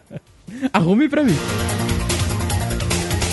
Arrume 0.72 1.08
pra 1.08 1.22
mim. 1.22 1.36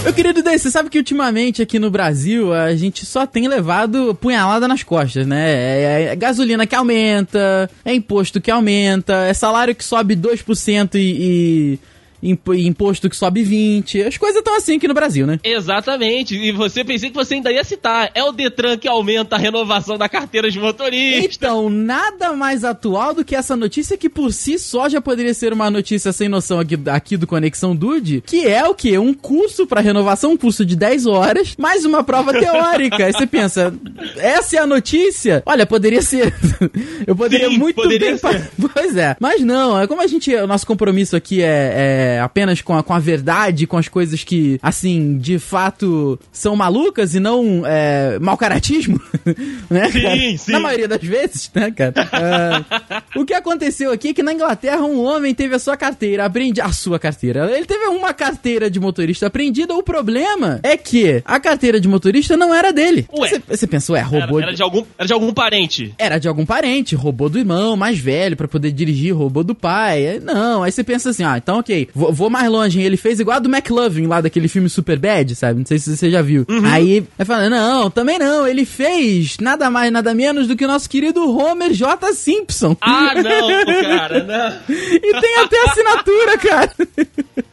Meu 0.08 0.14
querido 0.14 0.42
Dei, 0.42 0.58
você 0.58 0.72
sabe 0.72 0.90
que 0.90 0.98
ultimamente 0.98 1.62
aqui 1.62 1.78
no 1.78 1.92
Brasil 1.92 2.54
a 2.54 2.74
gente 2.74 3.06
só 3.06 3.28
tem 3.28 3.46
levado 3.46 4.16
punhalada 4.16 4.66
nas 4.66 4.82
costas, 4.82 5.28
né? 5.28 5.52
É, 5.52 6.04
é 6.06 6.16
gasolina 6.16 6.66
que 6.66 6.74
aumenta, 6.74 7.70
é 7.84 7.94
imposto 7.94 8.40
que 8.40 8.50
aumenta, 8.50 9.26
é 9.26 9.34
salário 9.34 9.76
que 9.76 9.84
sobe 9.84 10.16
2% 10.16 10.96
e, 10.96 11.00
e 11.00 11.80
imposto 12.22 13.10
que 13.10 13.16
sobe 13.16 13.44
20. 13.44 14.04
As 14.04 14.18
coisas 14.18 14.40
estão 14.40 14.56
assim 14.56 14.78
aqui 14.78 14.88
no 14.88 14.94
Brasil, 14.94 15.28
né? 15.28 15.40
Exatamente. 15.44 16.36
E 16.36 16.52
você 16.52 16.84
pensei 16.84 17.10
que 17.10 17.16
você 17.16 17.36
ainda 17.36 17.52
ia 17.52 17.64
citar. 17.64 18.10
É 18.14 18.24
o 18.24 18.32
Detran 18.32 18.78
que 18.78 18.88
aumenta 18.88 19.36
a 19.36 19.40
renovação 19.40 19.98
da 19.98 20.10
carteira 20.10 20.50
de 20.50 20.60
motorista. 20.60 21.38
Então, 21.38 21.70
nada 21.70 22.34
mais 22.34 22.64
atual 22.64 23.14
do 23.14 23.24
que 23.24 23.36
essa 23.36 23.56
notícia 23.56 23.98
que 23.98 24.10
por 24.10 24.34
si 24.34 24.58
só 24.58 24.90
já 24.90 25.02
poderia 25.02 25.34
ser 25.34 25.54
uma 25.54 25.70
notícia 25.70 26.12
sem 26.12 26.28
noção 26.28 26.60
aqui, 26.60 26.78
aqui 26.88 27.18
do 27.18 27.28
Conexão 27.28 27.76
Dude, 27.76 28.24
que 28.26 28.48
é 28.48 28.66
o 28.68 28.74
que? 28.74 28.98
Um 28.98 29.14
curso 29.14 29.68
para 29.68 29.82
renovação, 29.82 30.32
um 30.32 30.38
curso 30.38 30.66
de 30.66 30.76
10 30.76 31.06
horas, 31.06 31.56
mais 31.58 31.86
uma 31.86 32.04
prova 32.04 32.32
teórica. 32.34 33.06
Aí 33.06 33.14
você 33.14 33.28
pensa, 33.28 33.74
essa 34.18 34.58
é 34.58 34.60
a 34.60 34.68
notícia? 34.68 35.44
Olha, 35.46 35.66
poderia 35.66 36.02
ser. 36.02 36.34
Eu 37.06 37.16
poderia 37.16 37.50
Sim, 37.50 37.58
muito 37.58 37.76
poderia 37.76 38.10
bem. 38.10 38.18
Ser. 38.18 38.48
Pois 38.78 38.96
é. 38.96 39.16
Mas 39.20 39.42
não, 39.42 39.80
é 39.80 39.88
como 39.88 40.02
a 40.02 40.08
gente. 40.08 40.34
O 40.36 40.46
nosso 40.46 40.66
compromisso 40.68 41.16
aqui 41.16 41.42
é, 41.42 41.74
é 41.76 42.07
é, 42.08 42.20
apenas 42.20 42.62
com 42.62 42.76
a, 42.76 42.84
com 42.84 42.94
a 42.94 43.00
verdade, 43.00 43.68
com 43.68 43.78
as 43.78 43.88
coisas 43.88 44.24
que, 44.24 44.60
assim, 44.62 45.18
de 45.18 45.38
fato 45.38 46.20
são 46.32 46.56
malucas 46.56 47.14
e 47.16 47.20
não 47.20 47.64
é, 47.66 48.18
mau 48.20 48.38
caratismo, 48.38 49.00
né? 49.70 49.90
Sim, 49.92 50.02
cara? 50.02 50.38
sim. 50.38 50.52
Na 50.52 50.60
maioria 50.60 50.88
das 50.88 51.02
vezes, 51.02 51.52
né, 51.54 51.72
cara? 51.72 51.94
É, 51.98 53.20
o 53.20 53.26
que 53.26 53.34
aconteceu 53.34 53.92
aqui 53.92 54.10
é 54.10 54.14
que 54.14 54.24
na 54.24 54.34
Inglaterra 54.34 54.82
um 54.82 55.04
homem 55.04 55.34
teve 55.34 55.56
a 55.56 55.60
sua 55.60 55.76
carteira 55.76 56.26
apreendida. 56.26 56.66
A 56.66 56.72
sua 56.72 57.00
carteira. 57.00 57.52
Ele 57.52 57.66
teve 57.66 57.86
uma 57.88 58.14
carteira 58.14 58.70
de 58.70 58.80
motorista 58.80 59.28
apreendida. 59.28 59.74
O 59.74 59.84
problema 59.84 60.60
é 60.64 60.78
que 60.78 61.22
a 61.26 61.40
carteira 61.40 61.80
de 61.80 61.88
motorista 61.88 62.38
não 62.38 62.54
era 62.54 62.72
dele. 62.72 63.06
Ué. 63.12 63.42
Você 63.48 63.68
pensou, 63.68 63.96
é, 63.96 64.02
roubou. 64.02 64.40
Era, 64.40 64.48
era, 64.48 64.56
de 64.56 64.64
algum, 64.64 64.84
era 64.98 65.08
de 65.08 65.14
algum 65.14 65.34
parente. 65.34 65.94
Era 65.98 66.18
de 66.18 66.28
algum 66.28 66.46
parente. 66.46 66.96
Roubou 66.96 67.30
do 67.30 67.40
irmão 67.40 67.76
mais 67.76 67.98
velho 68.00 68.38
para 68.38 68.48
poder 68.48 68.72
dirigir, 68.72 69.14
roubou 69.14 69.44
do 69.44 69.56
pai. 69.56 70.20
Não, 70.24 70.64
aí 70.64 70.72
você 70.72 70.84
pensa 70.84 71.10
assim, 71.10 71.24
ah, 71.24 71.38
então 71.38 71.60
ok. 71.60 71.90
Vou, 71.98 72.14
vou, 72.14 72.30
mais 72.30 72.48
longe, 72.48 72.80
ele 72.80 72.96
fez 72.96 73.20
igual 73.20 73.38
a 73.38 73.40
do 73.40 73.50
McLovin 73.50 74.06
lá 74.06 74.22
daquele 74.22 74.48
filme 74.48 74.70
Super 74.70 75.00
Bad, 75.00 75.34
sabe? 75.34 75.58
Não 75.58 75.66
sei 75.66 75.80
se 75.80 75.98
você 75.98 76.12
já 76.12 76.22
viu. 76.22 76.46
Uhum. 76.48 76.64
Aí, 76.64 77.04
vai 77.18 77.26
falando, 77.26 77.50
não, 77.50 77.90
também 77.90 78.20
não, 78.20 78.48
ele 78.48 78.66
fez 78.66 79.38
nada 79.40 79.68
mais, 79.72 79.92
nada 79.92 80.14
menos 80.14 80.48
do 80.48 80.56
que 80.56 80.64
o 80.64 80.68
nosso 80.68 80.88
querido 80.88 81.28
Homer 81.36 81.74
J. 81.74 82.14
Simpson. 82.14 82.78
Ah, 82.80 83.16
não, 83.16 83.66
cara, 83.82 84.24
não. 84.24 84.76
e 84.76 85.22
tem 85.22 85.38
até 85.40 85.64
assinatura, 85.64 86.38
cara. 86.38 86.72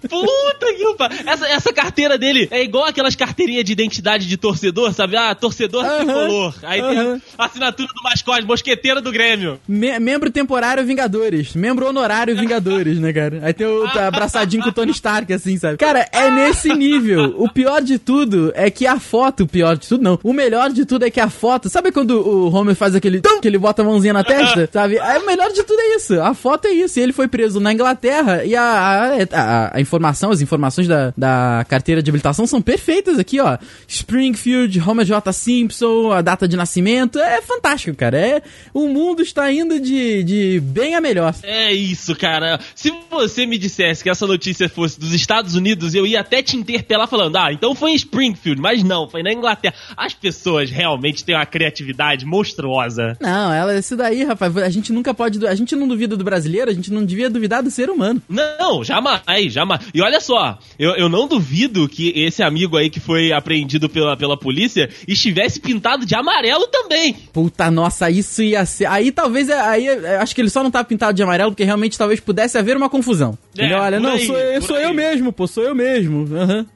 Puta 0.09 0.64
pariu. 0.95 1.19
Essa, 1.27 1.47
essa 1.47 1.73
carteira 1.73 2.19
dele 2.19 2.49
é 2.51 2.63
igual 2.63 2.87
aquelas 2.87 3.15
carteirinhas 3.15 3.65
de 3.65 3.73
identidade 3.73 4.27
de 4.27 4.37
torcedor, 4.37 4.93
sabe? 4.93 5.17
Ah, 5.17 5.35
torcedor 5.35 5.85
uh 5.85 5.89
-huh, 5.89 5.97
tricolor. 5.97 6.55
Aí 6.63 6.81
tem 6.81 7.23
a 7.39 7.45
assinatura 7.45 7.89
do 7.89 8.03
mascote, 8.03 8.47
mosqueteiro 8.47 9.01
do 9.01 9.13
Grêmio. 9.13 9.61
Me 9.67 9.99
membro 9.99 10.31
temporário 10.31 10.85
Vingadores. 10.85 11.55
Membro 11.55 11.89
honorário 11.89 12.37
Vingadores, 12.37 12.99
né, 12.99 13.13
cara? 13.13 13.41
Aí 13.43 13.53
tem 13.53 13.67
o 13.67 13.89
tá 13.89 14.09
abraçadinho 14.09 14.63
com 14.63 14.69
o 14.69 14.73
Tony 14.73 14.93
Stark, 14.93 15.33
assim, 15.33 15.57
sabe? 15.57 15.79
Cara, 15.79 16.09
é 16.13 16.31
nesse 16.31 16.73
nível. 16.75 17.35
O 17.39 17.49
pior 17.51 17.81
de 17.83 17.99
tudo 17.99 18.53
é 18.55 18.71
que 18.71 18.87
a 18.87 18.99
foto, 18.99 19.45
o 19.45 19.47
pior 19.47 19.77
de 19.77 19.89
tudo 19.89 20.03
não. 20.03 20.19
O 20.23 20.33
melhor 20.33 20.71
de 20.71 20.85
tudo 20.85 21.05
é 21.05 21.11
que 21.11 21.21
a 21.21 21.31
foto, 21.31 21.69
sabe 21.69 21.93
quando 21.93 22.21
o 22.21 22.55
Homer 22.55 22.75
faz 22.75 22.95
aquele 22.95 23.21
que 23.41 23.49
ele 23.49 23.59
bota 23.59 23.83
a 23.83 23.85
mãozinha 23.85 24.13
na 24.13 24.25
testa, 24.25 24.69
sabe? 24.73 24.99
Aí, 24.99 25.19
o 25.19 25.27
melhor 25.27 25.51
de 25.53 25.63
tudo 25.63 25.81
é 25.81 25.97
isso. 25.97 26.21
A 26.21 26.35
foto 26.35 26.67
é 26.67 26.73
isso. 26.73 26.99
E 26.99 27.03
ele 27.03 27.13
foi 27.13 27.29
preso 27.29 27.61
na 27.61 27.73
Inglaterra 27.73 28.45
e 28.45 28.55
a, 28.55 28.63
a, 28.63 29.13
a, 29.33 29.77
a 29.77 29.81
informação, 29.81 30.31
as 30.31 30.41
informações 30.41 30.84
da, 30.89 31.13
da 31.17 31.65
carteira 31.69 32.03
de 32.03 32.11
habilitação 32.11 32.47
são 32.47 32.61
perfeitas 32.61 33.19
aqui, 33.19 33.41
ó. 33.41 33.59
Springfield, 33.87 34.81
Homer 34.81 35.05
J. 35.05 35.33
Simpson, 35.33 36.13
a 36.13 36.23
data 36.23 36.47
de 36.47 36.57
nascimento. 36.57 37.19
É 37.19 37.41
fantástico, 37.43 37.97
cara. 37.97 38.19
É, 38.19 38.43
o 38.73 38.89
mundo 38.89 39.23
está 39.23 39.51
indo 39.53 39.81
de, 39.81 40.23
de 40.23 40.61
bem 40.61 40.95
a 40.95 41.01
melhor. 41.01 41.35
É 41.43 41.73
isso, 41.73 42.15
cara. 42.17 42.61
Se 42.75 42.93
você 43.11 43.47
me 43.47 43.59
dissesse 43.59 44.03
que 44.03 44.11
essa 44.11 44.27
notícia 44.27 44.69
fosse 44.69 44.99
dos 44.99 45.13
Estados 45.13 45.55
Unidos, 45.55 45.95
eu 45.95 46.07
ia 46.07 46.21
até 46.21 46.43
te 46.43 46.57
interpelar 46.57 47.09
falando, 47.09 47.37
ah, 47.37 47.53
então 47.53 47.75
foi 47.75 47.93
em 47.93 47.97
Springfield, 47.97 48.61
mas 48.61 48.83
não, 48.83 49.09
foi 49.09 49.23
na 49.23 49.33
Inglaterra. 49.33 49.75
As 49.97 50.15
pessoas 50.15 50.71
realmente 50.71 51.25
têm 51.25 51.35
uma 51.35 51.47
criatividade 51.47 52.25
monstruosa. 52.25 53.17
Não, 53.21 53.53
ela, 53.53 53.77
isso 53.77 53.97
daí, 53.97 54.25
rapaz, 54.25 54.57
a 54.57 54.71
gente 54.71 54.93
nunca 54.93 55.13
pode, 55.15 55.47
a 55.47 55.55
gente 55.55 55.75
não 55.77 55.87
duvida 55.87 56.17
do 56.17 56.25
brasileiro, 56.25 56.71
a 56.71 56.75
gente 56.75 56.93
não 56.93 57.05
devia 57.05 57.31
duvidar 57.31 57.63
do 57.63 57.71
ser 57.71 57.91
humano. 57.91 58.23
Não, 58.29 58.83
jamais, 58.85 59.53
jamais. 59.53 59.81
E 59.93 60.01
olha 60.01 60.21
só, 60.21 60.59
eu, 60.79 60.97
eu 60.97 61.09
não 61.09 61.27
duvido 61.27 61.89
que 61.89 62.13
esse 62.17 62.43
amigo 62.43 62.77
aí 62.77 62.91
que 62.91 63.01
foi 63.01 63.33
apreendido 63.33 63.89
pela, 63.89 64.17
pela 64.17 64.37
polícia 64.37 64.89
estivesse 65.07 65.61
pintado 65.61 66.05
de 66.05 66.15
amarelo 66.15 66.67
também. 66.67 67.15
Puta, 67.33 67.71
nossa, 67.71 68.11
isso 68.11 68.43
ia 68.43 68.65
ser. 68.65 68.87
Aí 68.87 69.11
talvez, 69.13 69.51
aí 69.51 69.89
acho 69.89 70.35
que 70.35 70.41
ele 70.41 70.51
só 70.51 70.63
não 70.63 70.71
tá 70.71 70.83
pintado 70.85 71.15
de 71.15 71.23
amarelo 71.23 71.51
porque 71.51 71.65
realmente 71.65 71.99
talvez 71.99 72.21
pudesse 72.21 72.59
haver 72.59 72.77
uma 72.77 72.89
confusão. 72.89 73.37
É? 73.57 73.75
Olha, 73.75 74.01
não, 74.01 74.11
aí, 74.11 74.27
sou, 74.27 74.37
eu, 74.37 74.63
sou 74.63 74.79
eu 74.79 74.93
mesmo, 74.93 75.33
pô, 75.33 75.47
sou 75.47 75.65
eu 75.65 75.75
mesmo. 75.75 76.19
Uhum. 76.19 76.67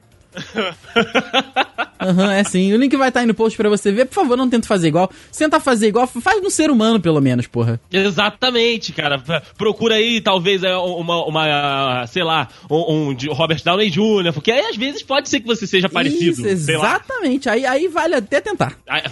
Aham, 1.99 2.23
uhum, 2.23 2.31
é 2.31 2.43
sim. 2.43 2.73
O 2.73 2.77
link 2.77 2.95
vai 2.95 3.09
estar 3.09 3.21
aí 3.21 3.25
no 3.25 3.33
post 3.33 3.57
pra 3.57 3.67
você 3.69 3.91
ver. 3.91 4.05
Por 4.05 4.15
favor, 4.15 4.37
não 4.37 4.49
tenta 4.49 4.67
fazer 4.67 4.87
igual. 4.87 5.11
Se 5.31 5.39
tenta 5.39 5.59
fazer 5.59 5.87
igual, 5.87 6.07
faz 6.07 6.41
no 6.41 6.49
ser 6.49 6.71
humano, 6.71 6.99
pelo 6.99 7.19
menos, 7.19 7.47
porra. 7.47 7.79
Exatamente, 7.91 8.93
cara. 8.93 9.21
Procura 9.57 9.95
aí, 9.95 10.21
talvez, 10.21 10.63
é, 10.63 10.75
uma, 10.77 11.25
uma 11.25 12.07
sei 12.07 12.23
lá, 12.23 12.47
um, 12.69 13.09
um 13.09 13.33
Robert 13.33 13.61
Downey 13.63 13.89
Jr., 13.89 14.33
porque 14.33 14.51
aí 14.51 14.61
às 14.61 14.77
vezes 14.77 15.03
pode 15.03 15.29
ser 15.29 15.39
que 15.39 15.47
você 15.47 15.67
seja 15.67 15.89
parecido. 15.89 16.47
Isso, 16.47 16.47
exatamente. 16.47 17.49
Aí, 17.49 17.65
aí 17.65 17.87
vale 17.87 18.15
até 18.15 18.39
tentar. 18.39 18.77
Aí, 18.87 19.03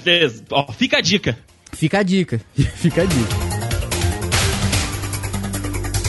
ó, 0.52 0.72
fica 0.72 0.98
a 0.98 1.02
dica. 1.02 1.38
Fica 1.74 2.00
a 2.00 2.04
dica. 2.04 2.40
fica 2.56 3.02
a 3.02 3.06
dica. 3.06 3.47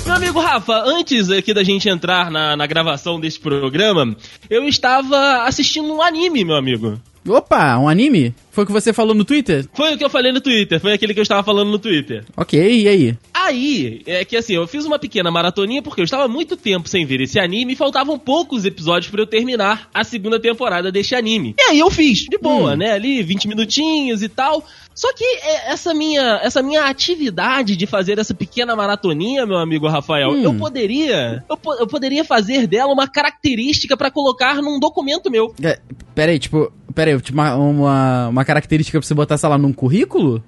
Meu 0.08 0.16
amigo 0.16 0.40
Rafa, 0.40 0.84
antes 0.86 1.28
aqui 1.28 1.52
da 1.52 1.62
gente 1.62 1.86
entrar 1.86 2.30
na, 2.30 2.56
na 2.56 2.66
gravação 2.66 3.20
desse 3.20 3.38
programa, 3.38 4.16
eu 4.48 4.64
estava 4.64 5.42
assistindo 5.42 5.92
um 5.92 6.00
anime, 6.00 6.46
meu 6.46 6.56
amigo. 6.56 6.98
Opa, 7.28 7.76
um 7.76 7.86
anime? 7.86 8.34
Foi 8.58 8.64
o 8.64 8.66
que 8.66 8.72
você 8.72 8.92
falou 8.92 9.14
no 9.14 9.24
Twitter? 9.24 9.68
Foi 9.72 9.94
o 9.94 9.96
que 9.96 10.04
eu 10.04 10.10
falei 10.10 10.32
no 10.32 10.40
Twitter, 10.40 10.80
foi 10.80 10.92
aquele 10.92 11.14
que 11.14 11.20
eu 11.20 11.22
estava 11.22 11.44
falando 11.44 11.70
no 11.70 11.78
Twitter. 11.78 12.24
Ok, 12.36 12.58
e 12.60 12.88
aí? 12.88 13.16
Aí, 13.32 14.02
é 14.04 14.24
que 14.24 14.36
assim, 14.36 14.54
eu 14.54 14.66
fiz 14.66 14.84
uma 14.84 14.98
pequena 14.98 15.30
maratoninha 15.30 15.80
porque 15.80 16.00
eu 16.00 16.04
estava 16.04 16.26
muito 16.26 16.56
tempo 16.56 16.88
sem 16.88 17.06
ver 17.06 17.20
esse 17.20 17.38
anime 17.38 17.74
e 17.74 17.76
faltavam 17.76 18.18
poucos 18.18 18.64
episódios 18.64 19.12
para 19.12 19.20
eu 19.22 19.26
terminar 19.28 19.88
a 19.94 20.02
segunda 20.02 20.40
temporada 20.40 20.90
deste 20.90 21.14
anime. 21.14 21.54
E 21.56 21.62
aí 21.70 21.78
eu 21.78 21.88
fiz, 21.88 22.24
de 22.28 22.36
boa, 22.36 22.72
hum. 22.72 22.76
né? 22.76 22.94
Ali, 22.94 23.22
20 23.22 23.46
minutinhos 23.46 24.24
e 24.24 24.28
tal. 24.28 24.64
Só 24.92 25.12
que 25.14 25.24
é, 25.24 25.70
essa 25.70 25.94
minha, 25.94 26.40
essa 26.42 26.60
minha 26.60 26.86
atividade 26.86 27.76
de 27.76 27.86
fazer 27.86 28.18
essa 28.18 28.34
pequena 28.34 28.74
maratoninha, 28.74 29.46
meu 29.46 29.58
amigo 29.58 29.86
Rafael, 29.86 30.30
hum. 30.30 30.42
eu 30.42 30.52
poderia, 30.54 31.44
eu, 31.48 31.58
eu, 31.78 31.86
poderia 31.86 32.24
fazer 32.24 32.66
dela 32.66 32.92
uma 32.92 33.06
característica 33.06 33.96
para 33.96 34.10
colocar 34.10 34.56
num 34.56 34.80
documento 34.80 35.30
meu. 35.30 35.54
É, 35.62 35.78
peraí, 36.16 36.40
tipo, 36.40 36.72
peraí, 36.92 37.14
uma, 37.32 37.54
uma, 37.54 38.28
uma 38.28 38.44
característica 38.48 38.98
pra 38.98 39.06
você 39.06 39.12
botar, 39.12 39.36
sei 39.36 39.46
lá, 39.46 39.58
num 39.58 39.74
currículo? 39.74 40.42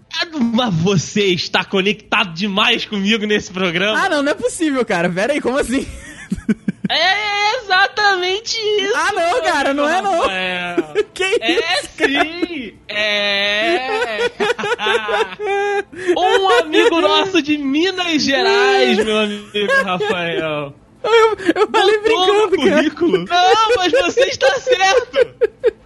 Mas 0.54 0.74
você 0.74 1.26
está 1.26 1.62
conectado 1.62 2.32
demais 2.32 2.86
comigo 2.86 3.26
nesse 3.26 3.52
programa. 3.52 4.06
Ah, 4.06 4.08
não, 4.08 4.22
não 4.22 4.32
é 4.32 4.34
possível, 4.34 4.82
cara. 4.86 5.10
Peraí, 5.10 5.38
como 5.38 5.58
assim? 5.58 5.86
É 6.92 7.56
exatamente 7.58 8.56
isso. 8.58 8.96
Ah, 8.96 9.12
não, 9.12 9.42
cara, 9.42 9.72
não 9.72 9.88
é 9.88 10.02
não. 10.02 10.22
que 11.14 11.22
é 11.22 11.52
isso? 11.52 11.90
sim. 11.96 12.74
É. 12.88 14.28
um 16.18 16.48
amigo 16.58 17.00
nosso 17.00 17.40
de 17.42 17.56
Minas 17.58 18.20
Gerais, 18.20 18.96
meu 19.04 19.18
amigo 19.18 19.72
Rafael. 19.84 20.74
Eu, 21.02 21.36
eu 21.54 21.70
falei 21.70 21.98
brincando, 22.00 22.56
currículo. 22.56 23.24
Cara. 23.24 23.54
Não, 23.54 23.76
mas 23.76 23.92
você 23.92 24.24
está 24.24 24.52
certo. 24.58 25.18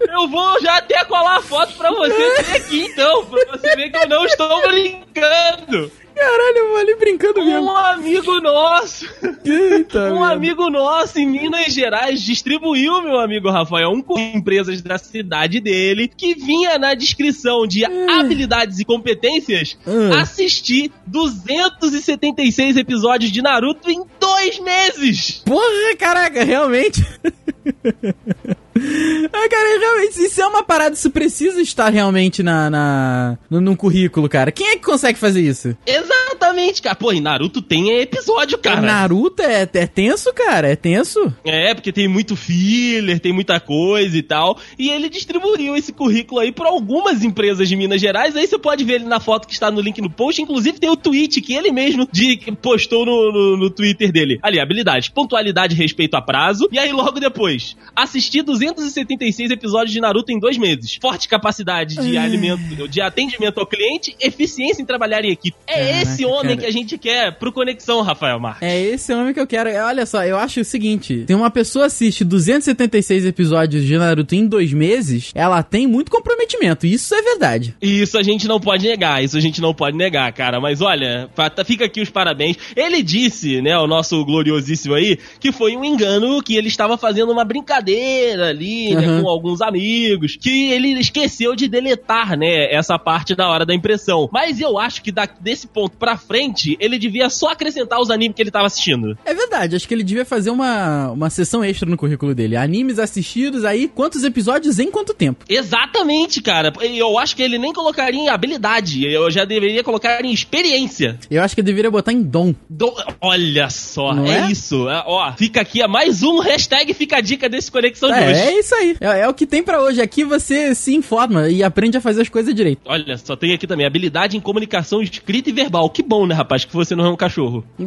Eu 0.00 0.28
vou 0.28 0.60
já 0.60 0.78
até 0.78 1.04
colar 1.04 1.36
a 1.36 1.42
foto 1.42 1.74
pra 1.74 1.90
você 2.08 2.42
ver 2.42 2.56
aqui, 2.56 2.80
então, 2.82 3.24
pra 3.26 3.44
você 3.52 3.76
ver 3.76 3.90
que 3.90 3.96
eu 3.96 4.08
não 4.08 4.24
estou 4.24 4.62
brincando. 4.62 5.92
Caralho, 6.14 6.58
eu 6.58 6.76
ali 6.76 6.94
brincando 6.94 7.40
um 7.40 7.44
mesmo. 7.44 7.64
Um 7.64 7.76
amigo 7.76 8.40
nosso. 8.40 9.06
Eita, 9.44 10.12
um 10.12 10.22
amigo 10.22 10.70
nosso 10.70 11.18
em 11.18 11.26
Minas 11.26 11.74
Gerais 11.74 12.22
distribuiu, 12.22 13.02
meu 13.02 13.18
amigo 13.18 13.50
Rafael, 13.50 13.90
um 13.90 14.00
com 14.00 14.18
empresas 14.18 14.80
da 14.80 14.96
cidade 14.96 15.60
dele 15.60 16.06
que 16.06 16.34
vinha 16.34 16.78
na 16.78 16.94
descrição 16.94 17.66
de 17.66 17.84
uh. 17.84 18.10
habilidades 18.20 18.78
e 18.78 18.84
competências 18.84 19.76
uh. 19.86 20.14
assistir 20.14 20.92
276 21.06 22.76
episódios 22.76 23.32
de 23.32 23.42
Naruto 23.42 23.90
em 23.90 24.04
dois 24.20 24.60
meses. 24.60 25.42
Porra, 25.44 25.96
caraca, 25.98 26.44
realmente. 26.44 27.04
Ah, 29.36 29.48
cara, 29.48 29.78
realmente, 29.78 30.24
isso 30.24 30.40
é 30.40 30.46
uma 30.46 30.62
parada, 30.62 30.94
isso 30.94 31.10
precisa 31.10 31.60
estar 31.60 31.92
realmente 31.92 32.42
na, 32.42 32.70
na, 32.70 33.38
no, 33.50 33.60
no 33.60 33.76
currículo, 33.76 34.28
cara. 34.28 34.52
Quem 34.52 34.68
é 34.68 34.76
que 34.76 34.84
consegue 34.84 35.18
fazer 35.18 35.40
isso? 35.40 35.76
Exatamente, 35.84 36.80
cara. 36.80 36.94
Pô, 36.94 37.12
e 37.12 37.20
Naruto 37.20 37.60
tem 37.60 38.00
episódio, 38.00 38.58
cara. 38.58 38.80
Naruto 38.80 39.42
é, 39.42 39.62
é 39.62 39.86
tenso, 39.86 40.32
cara, 40.32 40.68
é 40.68 40.76
tenso. 40.76 41.34
É, 41.44 41.74
porque 41.74 41.92
tem 41.92 42.06
muito 42.06 42.36
filler, 42.36 43.18
tem 43.18 43.32
muita 43.32 43.58
coisa 43.58 44.16
e 44.16 44.22
tal. 44.22 44.58
E 44.78 44.88
ele 44.88 45.08
distribuiu 45.08 45.76
esse 45.76 45.92
currículo 45.92 46.40
aí 46.40 46.52
por 46.52 46.66
algumas 46.66 47.24
empresas 47.24 47.68
de 47.68 47.76
Minas 47.76 48.00
Gerais. 48.00 48.36
Aí 48.36 48.46
você 48.46 48.58
pode 48.58 48.84
ver 48.84 48.94
ele 48.94 49.04
na 49.04 49.20
foto 49.20 49.48
que 49.48 49.54
está 49.54 49.70
no 49.70 49.80
link 49.80 50.00
no 50.00 50.10
post. 50.10 50.40
Inclusive 50.40 50.78
tem 50.78 50.90
o 50.90 50.96
tweet 50.96 51.40
que 51.40 51.54
ele 51.54 51.72
mesmo 51.72 52.08
de, 52.10 52.38
postou 52.62 53.04
no, 53.04 53.32
no, 53.32 53.56
no 53.56 53.70
Twitter 53.70 54.12
dele. 54.12 54.38
Ali, 54.42 54.60
habilidade, 54.60 55.10
pontualidade, 55.10 55.74
respeito 55.74 56.14
a 56.14 56.22
prazo. 56.22 56.68
E 56.70 56.78
aí 56.78 56.92
logo 56.92 57.18
depois, 57.18 57.76
assistir 57.96 58.42
276 58.72 59.50
episódios 59.50 59.92
de 59.92 60.00
Naruto 60.00 60.32
em 60.32 60.38
dois 60.38 60.56
meses. 60.56 60.98
Forte 61.00 61.28
capacidade 61.28 61.96
de 61.96 62.16
alimento, 62.16 62.88
de 62.88 63.00
atendimento 63.00 63.58
ao 63.58 63.66
cliente, 63.66 64.14
eficiência 64.20 64.82
em 64.82 64.84
trabalhar 64.84 65.24
em 65.24 65.30
equipe. 65.30 65.56
É 65.66 65.74
Caraca, 65.74 66.02
esse 66.02 66.24
homem 66.24 66.56
cara. 66.56 66.56
que 66.58 66.66
a 66.66 66.70
gente 66.70 66.98
quer 66.98 67.32
pro 67.38 67.52
Conexão, 67.52 68.02
Rafael 68.02 68.38
Marques. 68.38 68.66
É 68.68 68.80
esse 68.80 69.12
homem 69.12 69.34
que 69.34 69.40
eu 69.40 69.46
quero. 69.46 69.68
É, 69.68 69.82
olha 69.82 70.06
só, 70.06 70.24
eu 70.24 70.36
acho 70.36 70.60
o 70.60 70.64
seguinte: 70.64 71.24
tem 71.26 71.36
uma 71.36 71.50
pessoa 71.50 71.86
assiste 71.86 72.24
276 72.24 73.24
episódios 73.24 73.84
de 73.84 73.96
Naruto 73.96 74.34
em 74.34 74.46
dois 74.46 74.72
meses, 74.72 75.30
ela 75.34 75.62
tem 75.62 75.86
muito 75.86 76.10
comprometimento. 76.10 76.86
Isso 76.86 77.14
é 77.14 77.22
verdade. 77.22 77.74
Isso 77.80 78.18
a 78.18 78.22
gente 78.22 78.46
não 78.46 78.60
pode 78.60 78.86
negar, 78.86 79.22
isso 79.22 79.36
a 79.36 79.40
gente 79.40 79.60
não 79.60 79.74
pode 79.74 79.96
negar, 79.96 80.32
cara. 80.32 80.60
Mas 80.60 80.80
olha, 80.80 81.28
fica 81.64 81.84
aqui 81.84 82.00
os 82.00 82.10
parabéns. 82.10 82.56
Ele 82.76 83.02
disse, 83.02 83.60
né, 83.60 83.76
o 83.78 83.86
nosso 83.86 84.24
gloriosíssimo 84.24 84.94
aí, 84.94 85.18
que 85.38 85.52
foi 85.52 85.76
um 85.76 85.84
engano, 85.84 86.42
que 86.42 86.56
ele 86.56 86.68
estava 86.68 86.96
fazendo 86.96 87.32
uma 87.32 87.44
brincadeira 87.44 88.52
ali, 88.54 88.94
uhum. 88.94 89.00
né, 89.00 89.22
com 89.22 89.28
alguns 89.28 89.60
amigos, 89.60 90.36
que 90.36 90.70
ele 90.70 90.98
esqueceu 90.98 91.54
de 91.54 91.68
deletar, 91.68 92.36
né, 92.36 92.72
essa 92.72 92.98
parte 92.98 93.34
da 93.34 93.48
hora 93.48 93.66
da 93.66 93.74
impressão. 93.74 94.28
Mas 94.32 94.60
eu 94.60 94.78
acho 94.78 95.02
que 95.02 95.12
da, 95.12 95.26
desse 95.26 95.66
ponto 95.66 95.96
pra 95.96 96.16
frente, 96.16 96.76
ele 96.80 96.98
devia 96.98 97.28
só 97.28 97.48
acrescentar 97.48 98.00
os 98.00 98.10
animes 98.10 98.36
que 98.36 98.42
ele 98.42 98.50
tava 98.50 98.66
assistindo. 98.66 99.16
É 99.24 99.34
verdade, 99.34 99.76
acho 99.76 99.86
que 99.86 99.94
ele 99.94 100.02
devia 100.02 100.24
fazer 100.24 100.50
uma, 100.50 101.10
uma 101.10 101.30
sessão 101.30 101.62
extra 101.62 101.88
no 101.88 101.96
currículo 101.96 102.34
dele. 102.34 102.56
Animes 102.56 102.98
assistidos 102.98 103.64
aí, 103.64 103.88
quantos 103.88 104.24
episódios 104.24 104.78
em 104.78 104.90
quanto 104.90 105.12
tempo? 105.12 105.44
Exatamente, 105.48 106.40
cara. 106.40 106.72
Eu 106.80 107.18
acho 107.18 107.36
que 107.36 107.42
ele 107.42 107.58
nem 107.58 107.72
colocaria 107.72 108.20
em 108.20 108.28
habilidade, 108.28 109.04
eu 109.06 109.30
já 109.30 109.44
deveria 109.44 109.82
colocar 109.82 110.24
em 110.24 110.32
experiência. 110.32 111.18
Eu 111.30 111.42
acho 111.42 111.54
que 111.54 111.60
eu 111.60 111.64
deveria 111.64 111.90
botar 111.90 112.12
em 112.12 112.22
dom. 112.22 112.54
dom 112.68 112.94
olha 113.20 113.68
só, 113.68 114.12
é, 114.24 114.38
é, 114.38 114.50
isso. 114.50 114.88
É, 114.88 115.02
ó, 115.06 115.32
fica 115.32 115.60
aqui, 115.60 115.82
é 115.82 115.88
mais 115.88 116.22
um 116.22 116.38
hashtag 116.38 116.94
fica 116.94 117.18
a 117.18 117.20
dica 117.20 117.48
desse 117.48 117.70
Conexão 117.70 118.12
é, 118.12 118.20
de 118.20 118.30
hoje. 118.30 118.40
É 118.44 118.58
isso 118.58 118.74
aí. 118.74 118.96
É, 119.00 119.20
é, 119.20 119.28
o 119.28 119.34
que 119.34 119.46
tem 119.46 119.62
para 119.62 119.80
hoje. 119.80 120.00
Aqui 120.00 120.24
você 120.24 120.74
se 120.74 120.94
informa 120.94 121.48
e 121.48 121.62
aprende 121.62 121.96
a 121.96 122.00
fazer 122.00 122.22
as 122.22 122.28
coisas 122.28 122.54
direito. 122.54 122.80
Olha, 122.84 123.16
só 123.18 123.36
tem 123.36 123.52
aqui 123.52 123.66
também 123.66 123.86
habilidade 123.86 124.36
em 124.36 124.40
comunicação 124.40 125.02
escrita 125.02 125.50
e 125.50 125.52
verbal. 125.52 125.88
Que 125.90 126.02
bom, 126.02 126.26
né, 126.26 126.34
rapaz, 126.34 126.64
que 126.64 126.72
você 126.72 126.94
não 126.94 127.06
é 127.06 127.10
um 127.10 127.16
cachorro. 127.16 127.64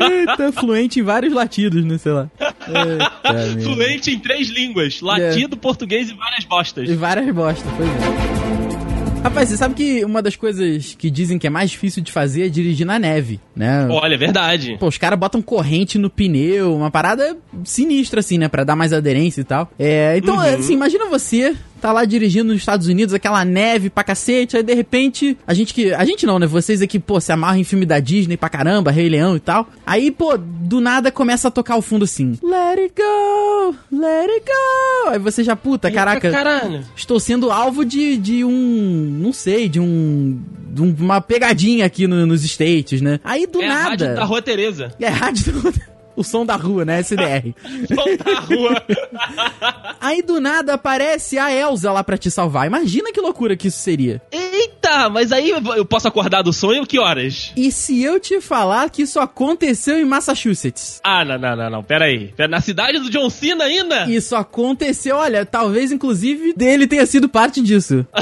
Eita, 0.00 0.50
fluente 0.52 1.00
em 1.00 1.02
vários 1.02 1.32
latidos, 1.32 1.84
né? 1.84 1.98
Sei 1.98 2.12
lá. 2.12 2.30
Eita, 2.40 3.60
fluente 3.62 4.10
em 4.10 4.18
três 4.18 4.48
línguas: 4.48 5.00
latido, 5.00 5.56
é. 5.56 5.58
português 5.58 6.10
e 6.10 6.14
várias 6.14 6.44
bostas. 6.44 6.88
E 6.88 6.94
várias 6.94 7.34
bostas, 7.34 7.70
pois 7.76 7.88
é. 7.88 8.69
Rapaz, 9.22 9.50
você 9.50 9.56
sabe 9.58 9.74
que 9.74 10.02
uma 10.02 10.22
das 10.22 10.34
coisas 10.34 10.94
que 10.98 11.10
dizem 11.10 11.38
que 11.38 11.46
é 11.46 11.50
mais 11.50 11.70
difícil 11.70 12.02
de 12.02 12.10
fazer 12.10 12.46
é 12.46 12.48
dirigir 12.48 12.86
na 12.86 12.98
neve, 12.98 13.38
né? 13.54 13.86
Olha, 13.90 14.14
é 14.14 14.18
verdade. 14.18 14.78
Pô, 14.80 14.88
os 14.88 14.96
caras 14.96 15.18
botam 15.18 15.42
corrente 15.42 15.98
no 15.98 16.08
pneu, 16.08 16.74
uma 16.74 16.90
parada 16.90 17.36
sinistra, 17.62 18.20
assim, 18.20 18.38
né? 18.38 18.48
Pra 18.48 18.64
dar 18.64 18.74
mais 18.74 18.94
aderência 18.94 19.42
e 19.42 19.44
tal. 19.44 19.70
É, 19.78 20.16
então, 20.16 20.36
uhum. 20.36 20.42
assim, 20.42 20.72
imagina 20.72 21.04
você 21.06 21.54
tá 21.80 21.92
lá 21.92 22.04
dirigindo 22.04 22.52
nos 22.52 22.62
Estados 22.62 22.86
Unidos, 22.86 23.14
aquela 23.14 23.44
neve 23.44 23.90
pra 23.90 24.04
cacete, 24.04 24.56
aí 24.56 24.62
de 24.62 24.74
repente, 24.74 25.36
a 25.46 25.54
gente 25.54 25.74
que. 25.74 25.92
A 25.92 26.04
gente 26.04 26.26
não, 26.26 26.38
né? 26.38 26.46
Vocês 26.46 26.82
aqui, 26.82 26.98
pô, 26.98 27.20
se 27.20 27.32
amarram 27.32 27.58
em 27.58 27.64
filme 27.64 27.86
da 27.86 27.98
Disney 27.98 28.36
pra 28.36 28.48
caramba, 28.48 28.90
Rei 28.90 29.08
Leão 29.08 29.36
e 29.36 29.40
tal. 29.40 29.68
Aí, 29.86 30.10
pô, 30.10 30.36
do 30.38 30.80
nada 30.80 31.10
começa 31.10 31.48
a 31.48 31.50
tocar 31.50 31.76
o 31.76 31.82
fundo 31.82 32.04
assim. 32.04 32.38
Let 32.42 32.78
it 32.78 32.94
go, 32.96 33.74
let 33.90 34.30
it 34.30 34.44
go. 34.46 35.10
Aí 35.10 35.18
você 35.18 35.42
já, 35.42 35.56
puta, 35.56 35.90
caraca. 35.90 36.30
Caralho. 36.30 36.84
Estou 36.94 37.18
sendo 37.18 37.50
alvo 37.50 37.84
de, 37.84 38.16
de 38.16 38.44
um. 38.44 39.18
Não 39.20 39.32
sei, 39.32 39.68
de 39.68 39.80
um. 39.80 40.40
De 40.70 40.82
uma 40.82 41.20
pegadinha 41.20 41.84
aqui 41.84 42.06
no, 42.06 42.26
nos 42.26 42.44
States, 42.44 43.00
né? 43.00 43.18
Aí 43.24 43.46
do 43.46 43.60
é 43.60 43.66
nada. 43.66 43.80
É 43.80 43.82
a 43.82 43.88
rádio 43.88 44.14
da 44.14 44.24
Rua 44.24 44.42
Tereza. 44.42 44.94
É 45.00 45.08
a 45.08 45.10
rádio 45.10 45.52
da 45.52 45.60
Rua 45.60 45.72
o 46.20 46.24
som 46.24 46.44
da 46.44 46.56
rua, 46.56 46.84
né? 46.84 47.00
SDR. 47.00 47.52
som 47.88 48.16
da 48.24 48.40
rua. 48.40 48.82
Aí 50.00 50.22
do 50.22 50.40
nada 50.40 50.74
aparece 50.74 51.38
a 51.38 51.52
Elsa 51.52 51.92
lá 51.92 52.02
pra 52.04 52.16
te 52.16 52.30
salvar. 52.30 52.66
Imagina 52.66 53.12
que 53.12 53.20
loucura 53.20 53.56
que 53.56 53.68
isso 53.68 53.78
seria. 53.78 54.22
Eita, 54.30 55.08
mas 55.10 55.30
aí 55.32 55.50
eu 55.50 55.84
posso 55.84 56.08
acordar 56.08 56.42
do 56.42 56.52
sonho 56.52 56.86
que 56.86 56.98
horas? 56.98 57.52
E 57.56 57.70
se 57.70 58.02
eu 58.02 58.18
te 58.18 58.40
falar 58.40 58.88
que 58.90 59.02
isso 59.02 59.20
aconteceu 59.20 59.98
em 59.98 60.04
Massachusetts? 60.04 61.00
Ah, 61.04 61.24
não, 61.24 61.38
não, 61.38 61.56
não, 61.56 61.70
não. 61.70 61.82
Pera 61.82 62.06
aí. 62.06 62.32
Na 62.48 62.60
cidade 62.60 62.98
do 62.98 63.10
John 63.10 63.28
Cena 63.28 63.64
ainda? 63.64 64.06
Isso 64.10 64.34
aconteceu, 64.34 65.16
olha, 65.16 65.44
talvez 65.44 65.92
inclusive 65.92 66.54
dele 66.54 66.86
tenha 66.86 67.04
sido 67.06 67.28
parte 67.28 67.60
disso. 67.60 68.06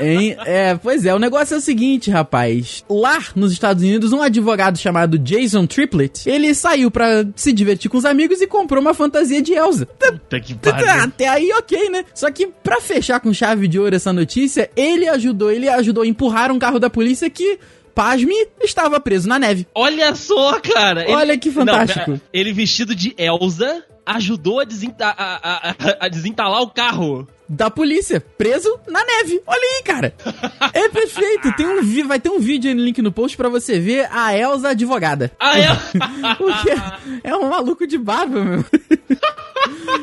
Hein? 0.00 0.36
É, 0.46 0.74
pois 0.74 1.04
é, 1.04 1.14
o 1.14 1.18
negócio 1.18 1.54
é 1.54 1.58
o 1.58 1.60
seguinte, 1.60 2.10
rapaz. 2.10 2.82
Lá 2.88 3.22
nos 3.36 3.52
Estados 3.52 3.82
Unidos, 3.82 4.12
um 4.12 4.22
advogado 4.22 4.78
chamado 4.78 5.18
Jason 5.18 5.66
Triplett, 5.66 6.28
ele 6.28 6.54
saiu 6.54 6.71
pra 6.90 7.24
se 7.36 7.52
divertir 7.52 7.90
com 7.90 7.98
os 7.98 8.04
amigos 8.04 8.40
e 8.40 8.46
comprou 8.46 8.80
uma 8.80 8.94
fantasia 8.94 9.42
de 9.42 9.52
Elsa. 9.52 9.86
Puta 9.86 10.40
que 10.40 10.54
pariu. 10.58 10.88
Até 10.90 11.28
aí, 11.28 11.50
ok, 11.52 11.90
né? 11.90 12.04
Só 12.14 12.30
que 12.30 12.46
pra 12.46 12.80
fechar 12.80 13.20
com 13.20 13.32
chave 13.32 13.68
de 13.68 13.78
ouro 13.78 13.94
essa 13.94 14.12
notícia, 14.12 14.70
ele 14.76 15.08
ajudou, 15.08 15.50
ele 15.50 15.68
ajudou 15.68 16.04
a 16.04 16.06
empurrar 16.06 16.50
um 16.50 16.58
carro 16.58 16.78
da 16.78 16.90
polícia 16.90 17.28
que 17.28 17.58
pasme, 17.94 18.34
estava 18.62 18.98
preso 18.98 19.28
na 19.28 19.38
neve. 19.38 19.66
Olha 19.74 20.14
só, 20.14 20.58
cara. 20.60 21.04
Olha 21.08 21.36
que 21.36 21.50
fantástico. 21.50 22.12
Não, 22.12 22.20
ele 22.32 22.52
vestido 22.52 22.94
de 22.94 23.14
Elsa 23.16 23.84
ajudou 24.04 24.60
a, 24.60 24.64
desenta 24.64 25.06
a, 25.06 25.68
a, 25.68 25.74
a, 26.00 26.08
desentalar 26.08 26.60
o 26.62 26.70
carro 26.70 27.28
da 27.52 27.70
polícia, 27.70 28.18
preso 28.38 28.80
na 28.88 29.04
neve. 29.04 29.42
Olha 29.46 29.60
aí, 29.60 29.82
cara. 29.84 30.14
É 30.74 30.88
perfeito. 30.88 31.54
Tem 31.54 31.66
um 31.66 32.06
vai 32.06 32.18
ter 32.18 32.30
um 32.30 32.38
vídeo 32.38 32.68
aí 32.68 32.74
no 32.74 32.82
link 32.82 33.02
no 33.02 33.12
post 33.12 33.36
para 33.36 33.48
você 33.48 33.78
ver 33.78 34.08
a 34.10 34.36
Elsa 34.36 34.70
advogada. 34.70 35.30
A 35.38 35.58
Elsa. 35.58 35.92
é, 37.24 37.30
é 37.30 37.36
um 37.36 37.50
maluco 37.50 37.86
de 37.86 37.98
barba, 37.98 38.42
meu. 38.42 38.64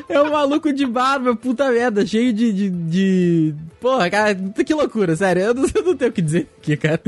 É 0.08 0.22
um 0.22 0.32
maluco 0.32 0.72
de 0.74 0.86
barba, 0.86 1.36
puta 1.36 1.70
merda, 1.70 2.06
cheio 2.06 2.34
de, 2.34 2.52
de, 2.52 2.70
de... 2.70 3.56
Porra, 3.80 4.10
cara, 4.10 4.36
que 4.36 4.74
loucura, 4.74 5.16
sério. 5.16 5.44
Eu 5.44 5.54
não, 5.54 5.66
eu 5.74 5.84
não 5.84 5.96
tenho 5.96 6.12
o 6.12 6.14
que 6.14 6.22
dizer 6.22 6.48
aqui, 6.58 6.76
cara. 6.76 7.00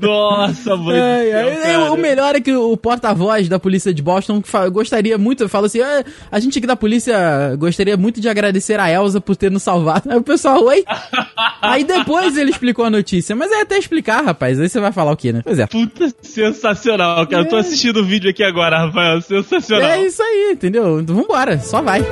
Nossa, 0.00 0.76
mano. 0.76 0.92
É, 0.92 1.72
é, 1.72 1.78
o 1.78 1.96
melhor 1.96 2.34
é 2.34 2.40
que 2.40 2.52
o 2.52 2.76
porta-voz 2.76 3.48
da 3.48 3.58
polícia 3.58 3.94
de 3.94 4.02
Boston 4.02 4.42
gostaria 4.72 5.16
muito, 5.16 5.48
falou 5.48 5.66
assim: 5.66 5.80
ah, 5.80 6.04
a 6.30 6.38
gente 6.38 6.58
aqui 6.58 6.66
da 6.66 6.76
polícia 6.76 7.56
gostaria 7.56 7.96
muito 7.96 8.20
de 8.20 8.28
agradecer 8.28 8.78
a 8.78 8.90
Elsa 8.90 9.20
por 9.20 9.36
ter 9.36 9.50
nos 9.56 9.62
salvado. 9.62 10.10
Aí 10.10 10.18
o 10.18 10.22
pessoal, 10.22 10.62
oi? 10.64 10.84
Aí 11.60 11.84
depois 11.84 12.36
ele 12.36 12.50
explicou 12.50 12.84
a 12.84 12.90
notícia. 12.90 13.34
Mas 13.34 13.50
é 13.50 13.62
até 13.62 13.78
explicar, 13.78 14.24
rapaz. 14.24 14.60
Aí 14.60 14.68
você 14.68 14.80
vai 14.80 14.92
falar 14.92 15.12
o 15.12 15.16
quê, 15.16 15.32
né? 15.32 15.40
Pois 15.42 15.58
é. 15.58 15.66
Puta, 15.66 16.12
sensacional, 16.22 17.26
cara. 17.26 17.42
É. 17.42 17.46
Eu 17.46 17.48
tô 17.48 17.56
assistindo 17.56 18.00
o 18.00 18.04
vídeo 18.04 18.30
aqui 18.30 18.44
agora, 18.44 18.86
Rafael. 18.86 19.20
Sensacional. 19.20 19.90
É 19.90 20.06
isso 20.06 20.22
aí, 20.22 20.52
entendeu? 20.52 21.00
Então 21.00 21.16
vambora, 21.16 21.58
só 21.58 21.82
vai. 21.82 22.02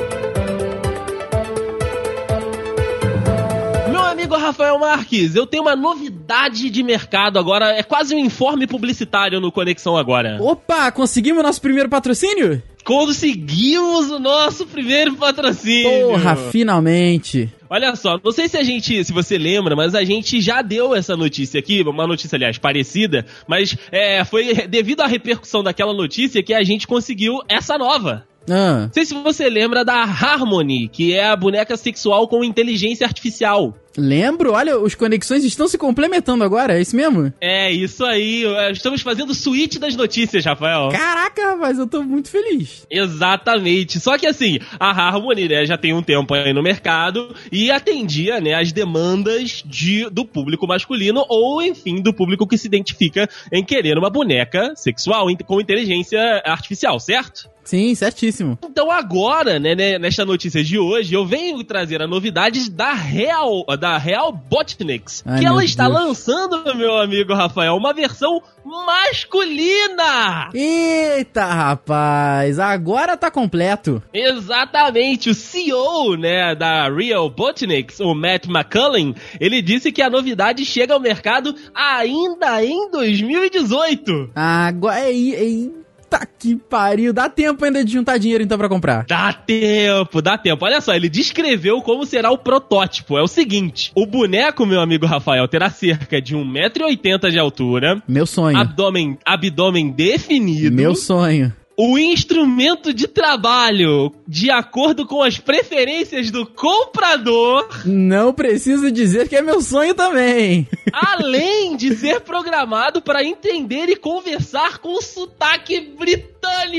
Amigo 4.25 4.37
Rafael 4.39 4.79
Marques, 4.79 5.35
eu 5.35 5.47
tenho 5.47 5.65
uma 5.65 5.77
novidade 5.77 6.71
de 6.71 6.83
mercado 6.83 7.39
agora. 7.39 7.73
É 7.73 7.83
quase 7.83 8.15
um 8.15 8.19
informe 8.19 8.67
publicitário 8.67 9.39
no 9.39 9.53
Conexão 9.53 9.99
Agora. 9.99 10.39
Opa, 10.41 10.91
conseguimos 10.91 11.43
nosso 11.43 11.61
primeiro 11.61 11.91
patrocínio? 11.91 12.63
Conseguimos 12.85 14.11
o 14.11 14.19
nosso 14.19 14.67
primeiro 14.67 15.15
patrocínio! 15.17 16.09
Porra, 16.09 16.37
finalmente! 16.37 17.53
Olha 17.69 17.95
só, 17.97 18.19
não 18.23 18.33
sei 18.33 18.49
se 18.49 18.57
a 18.57 18.63
gente, 18.63 19.05
se 19.05 19.13
você 19.13 19.37
lembra, 19.37 19.77
mas 19.77 19.95
a 19.95 20.05
gente 20.05 20.41
já 20.41 20.63
deu 20.63 20.95
essa 20.95 21.17
notícia 21.17 21.61
aqui, 21.61 21.83
uma 21.83 22.07
notícia, 22.07 22.37
aliás, 22.37 22.57
parecida, 22.57 23.27
mas 23.47 23.77
é, 23.93 24.25
foi 24.25 24.55
devido 24.69 25.01
à 25.01 25.07
repercussão 25.07 25.63
daquela 25.63 25.93
notícia 25.93 26.43
que 26.43 26.55
a 26.55 26.63
gente 26.63 26.87
conseguiu 26.87 27.41
essa 27.49 27.77
nova. 27.77 28.27
Ah. 28.49 28.83
Não 28.87 28.93
sei 28.93 29.05
se 29.05 29.15
você 29.15 29.49
lembra 29.49 29.85
da 29.85 30.03
Harmony, 30.03 30.89
que 30.89 31.15
é 31.15 31.27
a 31.27 31.37
boneca 31.37 31.77
sexual 31.77 32.29
com 32.29 32.45
inteligência 32.45 33.07
artificial. 33.07 33.75
Lembro, 33.97 34.53
olha, 34.53 34.79
os 34.79 34.95
conexões 34.95 35.45
estão 35.45 35.69
se 35.69 35.79
complementando 35.79 36.45
agora, 36.45 36.77
é 36.77 36.81
isso 36.81 36.97
mesmo? 36.97 37.33
É, 37.41 37.71
isso 37.71 38.05
aí. 38.05 38.45
Estamos 38.73 39.03
fazendo 39.03 39.35
suíte 39.35 39.79
das 39.79 39.95
notícias, 39.95 40.45
Rafael. 40.45 40.89
Caraca, 40.91 41.53
rapaz, 41.53 41.79
eu 41.79 41.87
tô 41.87 42.03
muito 42.03 42.29
feliz. 42.29 42.87
Exatamente. 42.91 44.01
Só 44.01 44.19
que 44.19 44.27
assim, 44.27 44.59
a 44.79 44.91
Harmony, 44.91 45.49
né, 45.49 45.67
já 45.67 45.79
tem 45.79 45.95
um 45.95 46.03
tempo 46.03 46.35
aí 46.35 46.53
no 46.53 46.63
mercado 46.63 47.35
e 47.51 47.71
atendia, 47.71 48.41
né, 48.41 48.55
as 48.55 48.73
demandas 48.73 49.63
de, 49.65 50.09
do 50.11 50.25
público 50.25 50.67
masculino 50.67 51.25
ou, 51.29 51.63
enfim, 51.63 52.03
do 52.03 52.13
público 52.13 52.47
que 52.47 52.59
se 52.59 52.67
identifica 52.67 53.29
em 53.53 53.65
querer 53.65 53.97
uma 53.99 54.11
boneca 54.11 54.75
sexual 54.77 55.27
com 55.47 55.61
inteligência 55.61 56.43
artificial, 56.45 56.99
certo? 56.99 57.49
Sim, 57.65 57.95
certíssimo. 57.95 58.59
Então 58.63 58.91
agora, 58.91 59.59
né, 59.59 59.75
né, 59.75 59.99
nesta 59.99 60.25
notícia 60.25 60.63
de 60.63 60.79
hoje, 60.79 61.15
eu 61.15 61.25
venho 61.25 61.65
trazer 61.65 62.03
a 62.03 62.07
novidade 62.07 62.71
da 62.71 62.93
Real, 62.93 63.65
da 63.85 63.99
Real 63.99 64.33
Botniks, 64.33 65.23
Ai, 65.27 65.41
que 65.41 65.47
ela 65.47 65.63
está 65.63 65.87
Deus. 65.87 66.01
lançando, 66.01 66.75
meu 66.75 66.97
amigo 66.97 67.35
Rafael, 67.35 67.77
uma 67.77 67.93
versão 67.93 68.41
masculina! 68.65 70.49
Eita, 70.55 71.45
rapaz, 71.45 72.59
agora 72.59 73.15
tá 73.15 73.31
completo. 73.31 74.03
Exatamente, 74.11 75.29
o 75.29 75.35
CEO, 75.35 76.17
né, 76.17 76.55
da 76.55 76.89
Real 76.89 77.29
Botniks, 77.29 78.01
o 78.01 78.15
Matt 78.15 78.47
McCullen, 78.47 79.15
ele 79.39 79.61
disse 79.61 79.93
que 79.93 80.01
a 80.01 80.09
novidade 80.09 80.65
chega 80.65 80.95
ao 80.95 81.01
mercado 81.01 81.55
ainda 81.75 82.65
em 82.65 82.91
2018. 82.91 84.31
Agora, 84.35 84.99
é, 84.99 85.13
é, 85.13 85.69
Puta 86.15 86.29
que 86.39 86.57
pariu. 86.57 87.13
Dá 87.13 87.29
tempo 87.29 87.65
ainda 87.65 87.85
de 87.85 87.93
juntar 87.93 88.19
dinheiro 88.19 88.45
então 88.45 88.57
para 88.57 88.69
comprar. 88.69 89.05
Dá 89.07 89.33
tempo, 89.33 90.23
dá 90.23 90.39
tempo. 90.39 90.65
Olha 90.65 90.81
só, 90.81 90.95
ele 90.95 91.09
descreveu 91.09 91.83
como 91.83 92.07
será 92.07 92.31
o 92.31 92.39
protótipo. 92.39 93.19
É 93.19 93.23
o 93.23 93.29
seguinte: 93.29 93.91
o 93.95 94.07
boneco, 94.07 94.65
meu 94.65 94.81
amigo 94.81 95.07
Rafael, 95.07 95.47
terá 95.49 95.71
cerca 95.71 96.21
de 96.21 96.37
1,80m 96.37 97.31
de 97.31 97.39
altura. 97.39 98.03
Meu 98.07 98.27
sonho. 98.27 98.57
Abdômen, 98.57 99.19
abdômen 99.25 99.91
definido. 99.91 100.75
Meu 100.75 100.95
sonho 100.95 101.53
o 101.77 101.99
instrumento 101.99 102.93
de 102.93 103.09
trabalho 103.09 104.13
de 104.27 104.51
acordo 104.51 105.07
com 105.07 105.23
as 105.23 105.39
preferências 105.39 106.31
do 106.31 106.47
comprador. 106.47 107.69
Não 107.85 108.33
preciso 108.33 108.91
dizer 108.91 109.29
que 109.29 109.37
é 109.37 109.43
meu 109.43 109.61
sonho 109.61 109.95
também. 109.95 110.69
Além 110.93 111.77
de 111.77 111.95
ser 111.97 112.21
programado 112.21 113.03
para 113.03 113.25
entender 113.25 113.89
e 113.89 113.97
conversar 113.97 114.79
com 114.79 115.01
sotaque 115.01 115.81
britânico. 115.81 116.34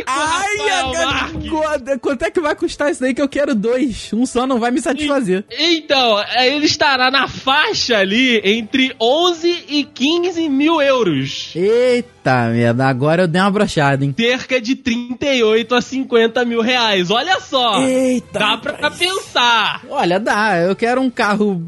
Ai, 0.06 0.58
Rafael 0.58 2.00
quanto 2.00 2.24
é 2.24 2.32
que 2.32 2.40
vai 2.40 2.56
custar 2.56 2.92
isso 2.92 3.02
daí 3.02 3.14
que 3.14 3.22
eu 3.22 3.28
quero 3.28 3.54
dois? 3.56 4.12
Um 4.14 4.26
só 4.26 4.46
não 4.46 4.60
vai 4.60 4.72
me 4.72 4.82
satisfazer. 4.82 5.44
Então, 5.52 6.22
é, 6.22 6.48
ele 6.48 6.66
estará 6.66 7.10
na 7.12 7.28
faixa 7.28 7.98
ali 7.98 8.42
entre 8.44 8.96
11 9.00 9.66
e 9.68 9.84
15 9.84 10.50
mil 10.50 10.82
euros. 10.82 11.52
Eita 11.56 12.50
merda, 12.50 12.86
agora 12.86 13.24
eu 13.24 13.28
dei 13.28 13.42
uma 13.42 13.52
brochada, 13.52 14.04
hein? 14.04 14.14
Cerca 14.18 14.60
de 14.60 14.76
38 14.76 15.76
a 15.76 15.82
50 15.82 16.46
mil 16.46 16.62
reais. 16.62 17.10
Olha 17.10 17.40
só. 17.40 17.82
Eita. 17.82 18.40
Dá 18.40 18.58
pra 18.58 18.74
rapaz. 18.74 18.98
pensar. 18.98 19.82
Olha, 19.90 20.20
dá. 20.20 20.58
Eu 20.58 20.76
quero 20.76 21.02
um 21.02 21.10
carro 21.10 21.62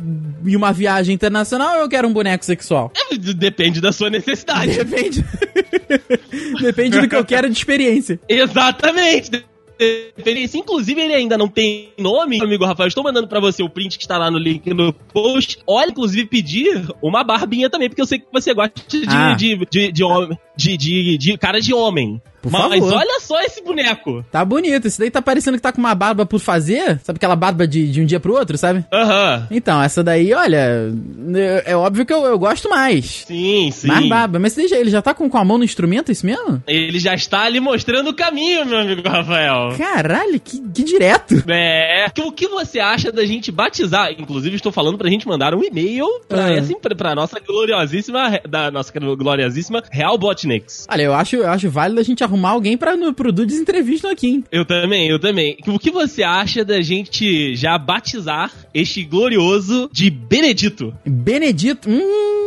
e 0.48 0.56
uma 0.56 0.72
viagem 0.72 1.14
internacional 1.14 1.76
ou 1.76 1.82
eu 1.82 1.90
quero 1.90 2.08
um 2.08 2.14
boneco 2.14 2.46
sexual? 2.46 2.92
É, 2.96 3.16
depende 3.18 3.82
da 3.82 3.92
sua 3.92 4.10
necessidade. 4.10 4.84
Depende. 4.84 5.26
Depende 6.62 7.00
do 7.00 7.08
que 7.08 7.16
eu 7.16 7.26
quero 7.26 7.50
de 7.50 7.58
experiência. 7.58 8.20
Exatamente 8.28 9.46
referência. 9.80 10.58
Inclusive, 10.58 11.00
ele 11.00 11.14
ainda 11.14 11.38
não 11.38 11.48
tem 11.48 11.90
nome, 11.98 12.42
amigo 12.42 12.66
Rafael. 12.66 12.88
Estou 12.88 13.04
mandando 13.04 13.28
para 13.28 13.40
você 13.40 13.62
o 13.64 13.70
print 13.70 13.98
que 13.98 14.04
está 14.04 14.18
lá 14.18 14.32
no 14.32 14.38
link 14.38 14.74
no 14.74 14.92
post. 14.92 15.60
Olha, 15.68 15.90
inclusive, 15.90 16.26
pedir 16.26 16.88
uma 17.02 17.24
barbinha 17.24 17.70
também, 17.70 17.90
porque 17.90 18.02
eu 18.02 18.06
sei 18.06 18.20
que 18.20 18.26
você 18.32 18.54
gosta 18.54 18.74
de, 18.88 19.04
ah. 19.08 19.34
de, 19.34 19.56
de, 19.56 19.92
de, 19.92 19.92
de, 19.92 20.38
de, 20.58 20.78
de, 20.78 21.18
de 21.18 21.38
cara 21.38 21.60
de 21.60 21.74
homem. 21.74 22.22
Por 22.42 22.52
Mas 22.52 22.80
favor. 22.80 22.94
olha 22.94 23.20
só 23.20 23.42
esse 23.42 23.62
boneco. 23.64 24.24
Tá 24.32 24.44
bonito. 24.46 24.88
Esse 24.88 25.00
daí 25.00 25.10
tá 25.10 25.22
parecendo 25.22 25.58
que 25.58 25.64
tá 25.64 25.72
com 25.72 25.80
uma 25.80 25.96
barba 25.96 26.26
por 26.26 26.40
fazer. 26.40 27.00
Sabe 27.04 27.18
aquela 27.18 27.36
barba 27.36 27.68
de, 27.68 27.92
de 27.92 28.02
um 28.02 28.06
dia 28.06 28.20
pro 28.20 28.34
outro, 28.34 28.58
sabe? 28.58 28.86
Aham. 28.92 29.40
Uhum. 29.40 29.58
Então, 29.58 29.82
essa 29.82 30.04
daí, 30.04 30.34
olha. 30.34 30.92
É, 31.36 31.72
é 31.72 31.76
óbvio 31.76 32.06
que 32.06 32.14
eu, 32.14 32.24
eu 32.26 32.38
gosto 32.38 32.70
mais. 32.70 33.26
Sim, 33.28 33.72
sim. 33.72 33.88
Mais 33.88 34.08
barba. 34.08 34.40
Mas 34.40 34.56
deixa, 34.56 34.76
ele 34.76 34.90
já 34.90 35.02
tá 35.02 35.14
com, 35.14 35.30
com 35.30 35.38
a 35.38 35.46
mão 35.46 35.58
no 35.58 35.64
instrumento, 35.64 36.10
é 36.10 36.12
isso 36.12 36.26
mesmo? 36.26 36.62
Ele 36.68 37.00
já 37.00 37.14
está 37.16 37.42
ali 37.42 37.60
mostrando 37.60 38.10
o 38.10 38.14
caminho, 38.14 38.66
meu 38.66 38.80
amigo 38.80 39.08
Rafael. 39.08 39.76
Caralho, 39.78 40.40
que, 40.40 40.60
que 40.60 40.84
direto. 40.84 41.44
É. 41.48 42.06
O 42.20 42.32
que 42.32 42.48
você 42.48 42.80
acha 42.80 43.12
da 43.12 43.26
gente 43.26 43.52
batizar? 43.52 44.12
Inclusive, 44.12 44.56
estou 44.56 44.72
falando 44.72 44.98
pra 44.98 45.10
gente 45.10 45.28
mandar 45.28 45.56
um 45.56 45.64
e-mail 45.64 46.06
pra, 46.28 46.46
ah. 46.46 46.54
essa, 46.54 46.74
pra 46.96 47.16
nossa 47.16 47.40
gloriosíssima. 47.40 48.40
Da 48.48 48.70
nossa 48.70 48.92
gloriosíssima 49.00 49.84
Real 49.92 50.18
Botniks. 50.18 50.88
Olha, 50.90 51.02
eu 51.02 51.14
acho, 51.14 51.36
eu 51.36 51.50
acho 51.50 51.70
válido 51.70 52.00
a 52.00 52.04
gente 52.04 52.24
arrumar 52.28 52.50
alguém 52.50 52.78
pra, 52.78 52.96
no, 52.96 53.14
pro 53.14 53.32
Dudes 53.32 53.58
entrevista 53.58 54.12
aqui, 54.12 54.28
hein? 54.28 54.44
Eu 54.52 54.66
também, 54.66 55.08
eu 55.08 55.20
também. 55.20 55.58
O 55.66 55.80
que 55.80 55.90
você 55.90 56.24
acha 56.24 56.64
da 56.64 56.82
gente 56.82 57.56
já 57.56 57.78
batizar 57.78 58.52
este 58.74 59.04
glorioso 59.04 59.90
de 59.92 60.10
Benedito? 60.10 60.94
Benedito? 61.06 61.90
Hum 61.90 62.38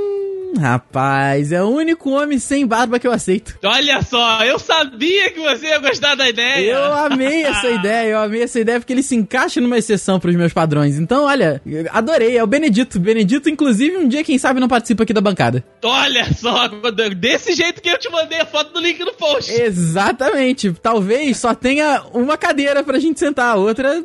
rapaz, 0.59 1.53
é 1.53 1.63
o 1.63 1.69
único 1.69 2.11
homem 2.11 2.39
sem 2.39 2.67
barba 2.67 2.99
que 2.99 3.07
eu 3.07 3.13
aceito. 3.13 3.59
Olha 3.65 4.03
só, 4.03 4.45
eu 4.45 4.59
sabia 4.59 5.31
que 5.31 5.41
você 5.41 5.67
ia 5.67 5.79
gostar 5.79 6.15
da 6.15 6.29
ideia. 6.29 6.73
Eu 6.73 6.95
amei 6.95 7.43
essa 7.45 7.69
ideia, 7.71 8.11
eu 8.11 8.19
amei 8.19 8.43
essa 8.43 8.61
ideia 8.61 8.81
porque 8.81 8.93
ele 8.93 9.03
se 9.03 9.15
encaixa 9.17 9.61
numa 9.61 9.79
exceção 9.79 10.19
pros 10.19 10.35
meus 10.37 10.53
padrões. 10.53 10.99
Então, 10.99 11.25
olha, 11.25 11.61
adorei, 11.91 12.37
é 12.37 12.43
o 12.43 12.47
Benedito. 12.47 12.99
Benedito, 13.01 13.49
inclusive, 13.49 13.97
um 13.97 14.09
dia, 14.09 14.25
quem 14.25 14.39
sabe, 14.39 14.61
não 14.61 14.69
participa 14.69 15.03
aqui 15.03 15.13
da 15.13 15.21
bancada. 15.21 15.65
Olha 15.83 16.33
só, 16.35 16.69
desse 17.17 17.53
jeito 17.53 17.81
que 17.83 17.89
eu 17.89 17.99
te 17.99 18.11
mandei 18.11 18.41
a 18.41 18.47
foto 18.47 18.73
do 18.73 18.81
link 18.81 19.01
no 19.01 19.13
post. 19.15 19.53
Exatamente. 19.53 20.73
Talvez 20.73 21.37
só 21.37 21.55
tenha 21.55 22.03
uma 22.13 22.37
cadeira 22.37 22.83
pra 22.83 22.99
gente 22.99 23.19
sentar, 23.19 23.53
a 23.53 23.57
outra. 23.57 24.05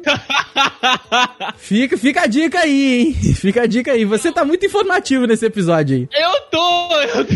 fica, 1.57 1.97
fica 1.97 2.21
a 2.21 2.27
dica 2.27 2.59
aí, 2.59 2.99
hein? 2.99 3.13
Fica 3.35 3.63
a 3.63 3.65
dica 3.65 3.91
aí. 3.91 4.05
Você 4.05 4.31
tá 4.31 4.43
muito 4.43 4.65
informativo 4.65 5.25
nesse 5.25 5.45
episódio 5.45 5.97
aí. 5.97 6.07
Eu 6.13 6.34
tô! 6.51 6.89
Eu... 7.01 7.27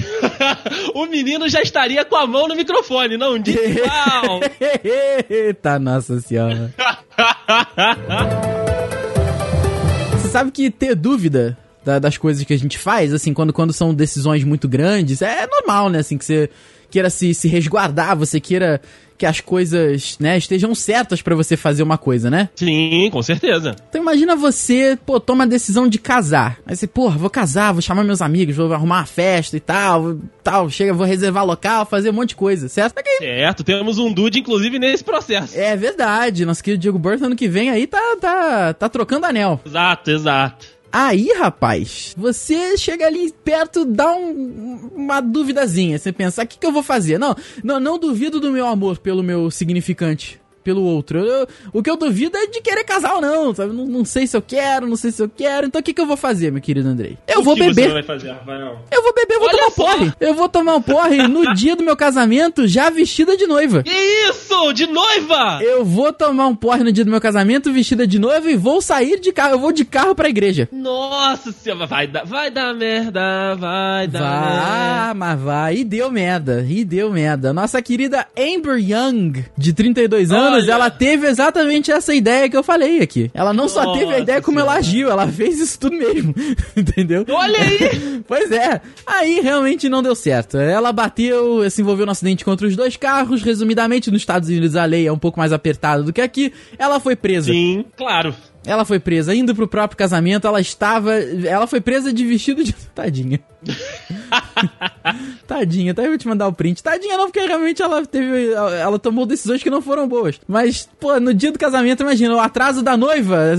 o 1.01 1.05
menino 1.05 1.47
já 1.49 1.62
estaria 1.62 2.03
com 2.05 2.15
a 2.15 2.27
mão 2.27 2.47
no 2.47 2.55
microfone, 2.55 3.17
não 3.17 3.38
disse 3.39 3.81
mal. 3.85 4.39
Eita, 5.29 5.79
nossa 5.79 6.19
senhora. 6.19 6.73
Você 10.13 10.27
sabe 10.29 10.51
que 10.51 10.69
ter 10.69 10.95
dúvida 10.95 11.57
das 12.01 12.17
coisas 12.17 12.43
que 12.43 12.53
a 12.53 12.57
gente 12.57 12.77
faz, 12.77 13.13
assim, 13.13 13.33
quando, 13.33 13.51
quando 13.51 13.73
são 13.73 13.93
decisões 13.93 14.43
muito 14.43 14.67
grandes, 14.67 15.21
é 15.21 15.47
normal, 15.47 15.89
né? 15.89 15.99
Assim, 15.99 16.17
que 16.17 16.25
você 16.25 16.49
queira 16.89 17.10
se, 17.10 17.34
se 17.34 17.47
resguardar, 17.47 18.17
você 18.17 18.39
queira 18.39 18.82
que 19.19 19.25
as 19.25 19.41
coisas, 19.41 20.17
né, 20.17 20.38
estejam 20.38 20.73
certas 20.73 21.21
para 21.21 21.36
você 21.36 21.58
fazer 21.58 21.84
uma 21.84 21.97
coisa, 21.97 22.32
né? 22.32 22.47
Sim, 22.56 23.10
com 23.12 23.21
certeza. 23.21 23.75
Então 23.89 24.02
imagina 24.02 24.34
você, 24.34 24.97
pô, 25.06 25.19
toma 25.19 25.43
a 25.43 25.47
decisão 25.47 25.89
de 25.89 25.99
casar. 25.99 26.58
Aí 26.65 26.73
você, 26.73 26.88
porra, 26.88 27.17
vou 27.17 27.30
casar, 27.30 27.73
vou 27.73 27.82
chamar 27.82 28.06
meus 28.06 28.21
amigos, 28.21 28.56
vou 28.56 28.73
arrumar 28.73 28.99
uma 28.99 29.06
festa 29.06 29.58
e 29.58 29.60
tal, 29.60 30.17
tal, 30.41 30.69
chega, 30.69 30.93
vou 30.93 31.06
reservar 31.06 31.45
local, 31.45 31.86
fazer 31.86 32.12
um 32.12 32.13
monte 32.13 32.30
de 32.30 32.38
coisa, 32.38 32.69
certo? 32.69 32.97
Aqui. 32.97 33.17
Certo, 33.17 33.62
temos 33.62 33.97
um 33.97 34.10
dude, 34.12 34.39
inclusive, 34.39 34.80
nesse 34.80 35.04
processo. 35.04 35.60
É 35.60 35.75
verdade, 35.75 36.45
nosso 36.45 36.63
querido 36.63 36.82
Diego 36.82 36.97
Burton 36.97 37.25
ano 37.25 37.36
que 37.36 37.49
vem 37.49 37.69
aí 37.69 37.86
tá, 37.86 38.15
tá, 38.21 38.73
tá 38.73 38.88
trocando 38.88 39.25
anel. 39.25 39.60
Exato, 39.65 40.12
exato. 40.12 40.78
Aí, 40.91 41.32
rapaz, 41.38 42.15
você 42.17 42.78
chega 42.78 43.06
ali 43.06 43.32
perto, 43.43 43.86
dá 43.86 44.12
um, 44.15 44.89
uma 44.95 45.21
duvidazinha. 45.21 45.97
Você 45.97 46.12
pensa, 46.12 46.43
o 46.43 46.47
que, 46.47 46.58
que 46.58 46.65
eu 46.65 46.71
vou 46.71 46.82
fazer? 46.82 47.19
Não, 47.19 47.36
não, 47.63 47.80
não 47.80 47.99
duvido 47.99 48.39
do 48.39 48.52
meu 48.52 48.65
amor 48.65 48.97
pelo 48.97 49.21
meu 49.21 49.52
significante 49.52 50.39
pelo 50.69 50.84
outro. 50.84 51.25
Eu, 51.25 51.47
o 51.73 51.82
que 51.82 51.89
eu 51.89 51.97
duvido 51.97 52.38
é 52.38 52.45
de 52.45 52.62
querer 52.62 52.84
casar 52.84 53.15
ou 53.15 53.21
não, 53.21 53.55
sabe? 53.55 53.73
Não, 53.73 53.88
não, 53.88 54.05
sei 54.05 54.27
se 54.27 54.38
eu 54.38 54.41
quero, 54.41 54.86
não 54.86 54.95
sei 54.95 55.10
se 55.10 55.19
eu 55.19 55.27
quero. 55.27 55.65
Então 55.65 55.82
o 55.82 55.84
que, 55.84 55.93
que 55.93 55.99
eu 55.99 56.05
vou 56.05 56.15
fazer, 56.15 56.51
meu 56.51 56.62
querido 56.62 56.88
Andrei? 56.88 57.17
Eu 57.27 57.39
o 57.39 57.43
vou 57.43 57.55
beber. 57.55 57.88
Você 57.88 57.93
vai 57.93 58.03
fazer? 58.03 58.29
Eu 58.91 59.01
vou 59.01 59.13
beber, 59.15 59.34
eu 59.34 59.39
vou 59.39 59.49
Olha 59.49 59.58
tomar 59.58 59.67
um 59.67 59.71
porre. 59.71 60.13
Eu 60.19 60.34
vou 60.36 60.49
tomar 60.49 60.75
um 60.75 60.82
porre 60.82 61.27
no 61.27 61.53
dia 61.55 61.75
do 61.75 61.84
meu 61.84 61.97
casamento, 61.97 62.67
já 62.67 62.91
vestida 62.91 63.36
de 63.36 63.47
noiva. 63.47 63.82
Que 63.82 64.29
isso? 64.29 64.73
De 64.73 64.86
noiva? 64.86 65.60
Eu 65.63 65.84
vou 65.84 66.13
tomar 66.13 66.45
um 66.45 66.55
porre 66.55 66.84
no 66.84 66.91
dia 66.91 67.03
do 67.03 67.10
meu 67.10 67.19
casamento, 67.19 67.73
vestida 67.73 68.05
de 68.05 68.19
noiva, 68.19 68.51
e 68.51 68.55
vou 68.55 68.79
sair 68.79 69.19
de 69.19 69.32
carro. 69.32 69.55
Eu 69.55 69.60
vou 69.60 69.71
de 69.71 69.84
carro 69.84 70.13
pra 70.13 70.29
igreja. 70.29 70.69
Nossa 70.71 71.51
senhora, 71.51 71.88
vai 71.88 72.05
dar, 72.05 72.25
vai 72.25 72.51
dar 72.51 72.75
merda, 72.75 73.55
vai 73.55 74.08
dar 74.08 74.19
vai, 74.19 75.08
merda. 75.08 75.13
mas 75.15 75.39
vai. 75.39 75.75
E 75.77 75.84
deu 75.84 76.12
merda, 76.12 76.63
e 76.69 76.86
deu 76.86 77.12
merda. 77.12 77.51
Nossa 77.51 77.82
querida 77.82 78.27
Amber 78.38 78.77
Young, 78.77 79.45
de 79.58 79.73
32 79.73 80.29
Olha. 80.32 80.58
Anos, 80.63 80.69
ela 80.69 80.89
teve 80.89 81.27
exatamente 81.27 81.91
essa 81.91 82.13
ideia 82.13 82.49
que 82.49 82.57
eu 82.57 82.63
falei 82.63 83.01
aqui. 83.01 83.29
Ela 83.33 83.53
não 83.53 83.63
Nossa 83.63 83.83
só 83.83 83.93
teve 83.93 84.13
a 84.13 84.19
ideia 84.19 84.41
como 84.41 84.57
senhora. 84.59 84.71
ela 84.73 84.79
agiu, 84.79 85.09
ela 85.09 85.27
fez 85.27 85.59
isso 85.59 85.79
tudo 85.79 85.95
mesmo. 85.95 86.33
Entendeu? 86.75 87.25
Olha 87.29 87.59
aí! 87.59 88.21
pois 88.27 88.51
é. 88.51 88.81
Aí 89.05 89.39
realmente 89.41 89.89
não 89.89 90.03
deu 90.03 90.15
certo. 90.15 90.57
Ela 90.57 90.91
bateu, 90.91 91.69
se 91.69 91.81
envolveu 91.81 92.05
no 92.05 92.11
acidente 92.11 92.45
contra 92.45 92.67
os 92.67 92.75
dois 92.75 92.95
carros. 92.95 93.41
Resumidamente, 93.41 94.11
nos 94.11 94.21
Estados 94.21 94.49
Unidos 94.49 94.75
a 94.75 94.85
lei 94.85 95.07
é 95.07 95.11
um 95.11 95.19
pouco 95.19 95.39
mais 95.39 95.53
apertada 95.53 96.03
do 96.03 96.13
que 96.13 96.21
aqui. 96.21 96.53
Ela 96.77 96.99
foi 96.99 97.15
presa. 97.15 97.51
Sim, 97.51 97.85
claro. 97.97 98.33
Ela 98.65 98.83
foi 98.83 98.99
presa 98.99 99.33
indo 99.33 99.55
pro 99.55 99.67
próprio 99.67 99.97
casamento, 99.97 100.45
ela 100.45 100.59
estava. 100.59 101.13
Ela 101.15 101.65
foi 101.65 101.79
presa 101.79 102.11
de 102.11 102.25
vestido 102.25 102.63
de. 102.63 102.73
Tadinha. 102.93 103.39
Tadinha, 105.47 105.93
tá? 105.93 106.03
Eu 106.03 106.09
vou 106.09 106.17
te 106.17 106.27
mandar 106.27 106.47
o 106.47 106.53
print. 106.53 106.83
Tadinha 106.83 107.17
não, 107.17 107.25
porque 107.25 107.39
realmente 107.39 107.81
ela 107.81 108.05
teve. 108.05 108.51
Ela 108.53 108.99
tomou 108.99 109.25
decisões 109.25 109.61
que 109.63 109.69
não 109.69 109.81
foram 109.81 110.07
boas. 110.07 110.39
Mas, 110.47 110.89
pô, 110.99 111.19
no 111.19 111.33
dia 111.33 111.51
do 111.51 111.59
casamento, 111.59 112.03
imagina, 112.03 112.35
o 112.35 112.39
atraso 112.39 112.81
da 112.81 112.95
noiva. 112.95 113.55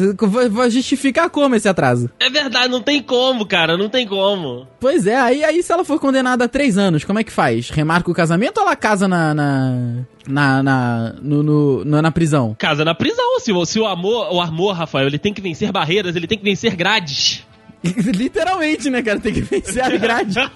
Vai 0.50 0.70
justificar 0.70 1.30
como 1.30 1.54
esse 1.54 1.68
atraso? 1.68 2.10
É 2.18 2.30
verdade, 2.30 2.70
não 2.70 2.80
tem 2.80 3.02
como, 3.02 3.46
cara, 3.46 3.76
não 3.76 3.88
tem 3.88 4.06
como. 4.06 4.66
Pois 4.78 5.06
é, 5.06 5.16
aí, 5.16 5.44
aí 5.44 5.62
se 5.62 5.72
ela 5.72 5.84
for 5.84 5.98
condenada 5.98 6.44
a 6.44 6.48
três 6.48 6.78
anos, 6.78 7.04
como 7.04 7.18
é 7.18 7.24
que 7.24 7.32
faz? 7.32 7.70
Remarca 7.70 8.10
o 8.10 8.14
casamento 8.14 8.58
ou 8.58 8.66
ela 8.66 8.76
casa 8.76 9.08
na. 9.08 9.34
na... 9.34 10.04
Na, 10.28 10.62
na, 10.62 11.14
no, 11.22 11.42
no, 11.42 12.02
na 12.02 12.12
prisão. 12.12 12.54
Casa 12.56 12.84
na 12.84 12.94
prisão. 12.94 13.40
Se, 13.40 13.52
se 13.66 13.80
o 13.80 13.86
amor, 13.86 14.32
o 14.32 14.40
amor, 14.40 14.74
Rafael, 14.74 15.08
ele 15.08 15.18
tem 15.18 15.32
que 15.32 15.40
vencer 15.40 15.72
barreiras, 15.72 16.14
ele 16.14 16.26
tem 16.26 16.38
que 16.38 16.44
vencer 16.44 16.76
grades. 16.76 17.44
Literalmente, 18.14 18.90
né, 18.90 19.02
cara? 19.02 19.18
Tem 19.18 19.32
que 19.32 19.40
vencer 19.40 19.82
a 19.82 19.90
grade. 19.90 20.34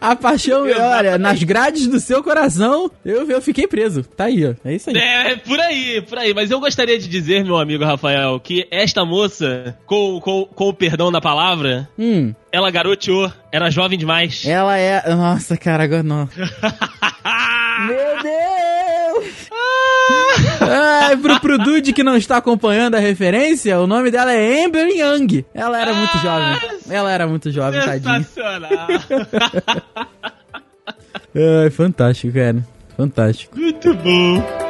A 0.00 0.14
paixão, 0.14 0.62
olha, 0.62 1.18
nas 1.18 1.42
grades 1.42 1.88
do 1.88 1.98
seu 1.98 2.22
coração, 2.22 2.88
eu, 3.04 3.28
eu 3.28 3.42
fiquei 3.42 3.66
preso. 3.66 4.04
Tá 4.04 4.26
aí, 4.26 4.46
ó. 4.46 4.54
É 4.64 4.72
isso 4.72 4.88
aí. 4.88 4.96
É, 4.96 5.34
por 5.34 5.58
aí, 5.58 6.00
por 6.02 6.16
aí. 6.16 6.32
Mas 6.32 6.48
eu 6.48 6.60
gostaria 6.60 6.96
de 6.96 7.08
dizer, 7.08 7.44
meu 7.44 7.58
amigo 7.58 7.84
Rafael, 7.84 8.38
que 8.38 8.68
esta 8.70 9.04
moça, 9.04 9.76
com, 9.86 10.20
com, 10.20 10.44
com 10.44 10.68
o 10.68 10.72
perdão 10.72 11.10
da 11.10 11.20
palavra, 11.20 11.88
hum. 11.98 12.32
ela 12.52 12.70
garoteou, 12.70 13.32
era 13.50 13.68
jovem 13.68 13.98
demais. 13.98 14.44
Ela 14.46 14.78
é. 14.78 15.12
Nossa, 15.12 15.56
cara, 15.56 15.82
agora 15.82 16.04
não. 16.04 16.28
meu 17.88 18.22
Deus! 18.22 18.69
Ah, 20.60 21.10
pro, 21.20 21.40
pro 21.40 21.58
Dude 21.58 21.92
que 21.92 22.02
não 22.02 22.16
está 22.16 22.36
acompanhando 22.36 22.94
a 22.94 22.98
referência, 22.98 23.80
o 23.80 23.86
nome 23.86 24.10
dela 24.10 24.32
é 24.32 24.64
Amber 24.64 24.88
Young. 24.88 25.44
Ela 25.54 25.80
era 25.80 25.94
muito 25.94 26.18
jovem. 26.18 26.58
Ela 26.88 27.12
era 27.12 27.26
muito 27.26 27.50
jovem, 27.50 27.80
tadinha. 27.80 28.22
Sensacional. 28.22 28.88
Ai, 31.62 31.70
fantástico, 31.70 32.32
cara. 32.34 32.66
Fantástico. 32.96 33.58
Muito 33.58 33.94
bom. 33.94 34.69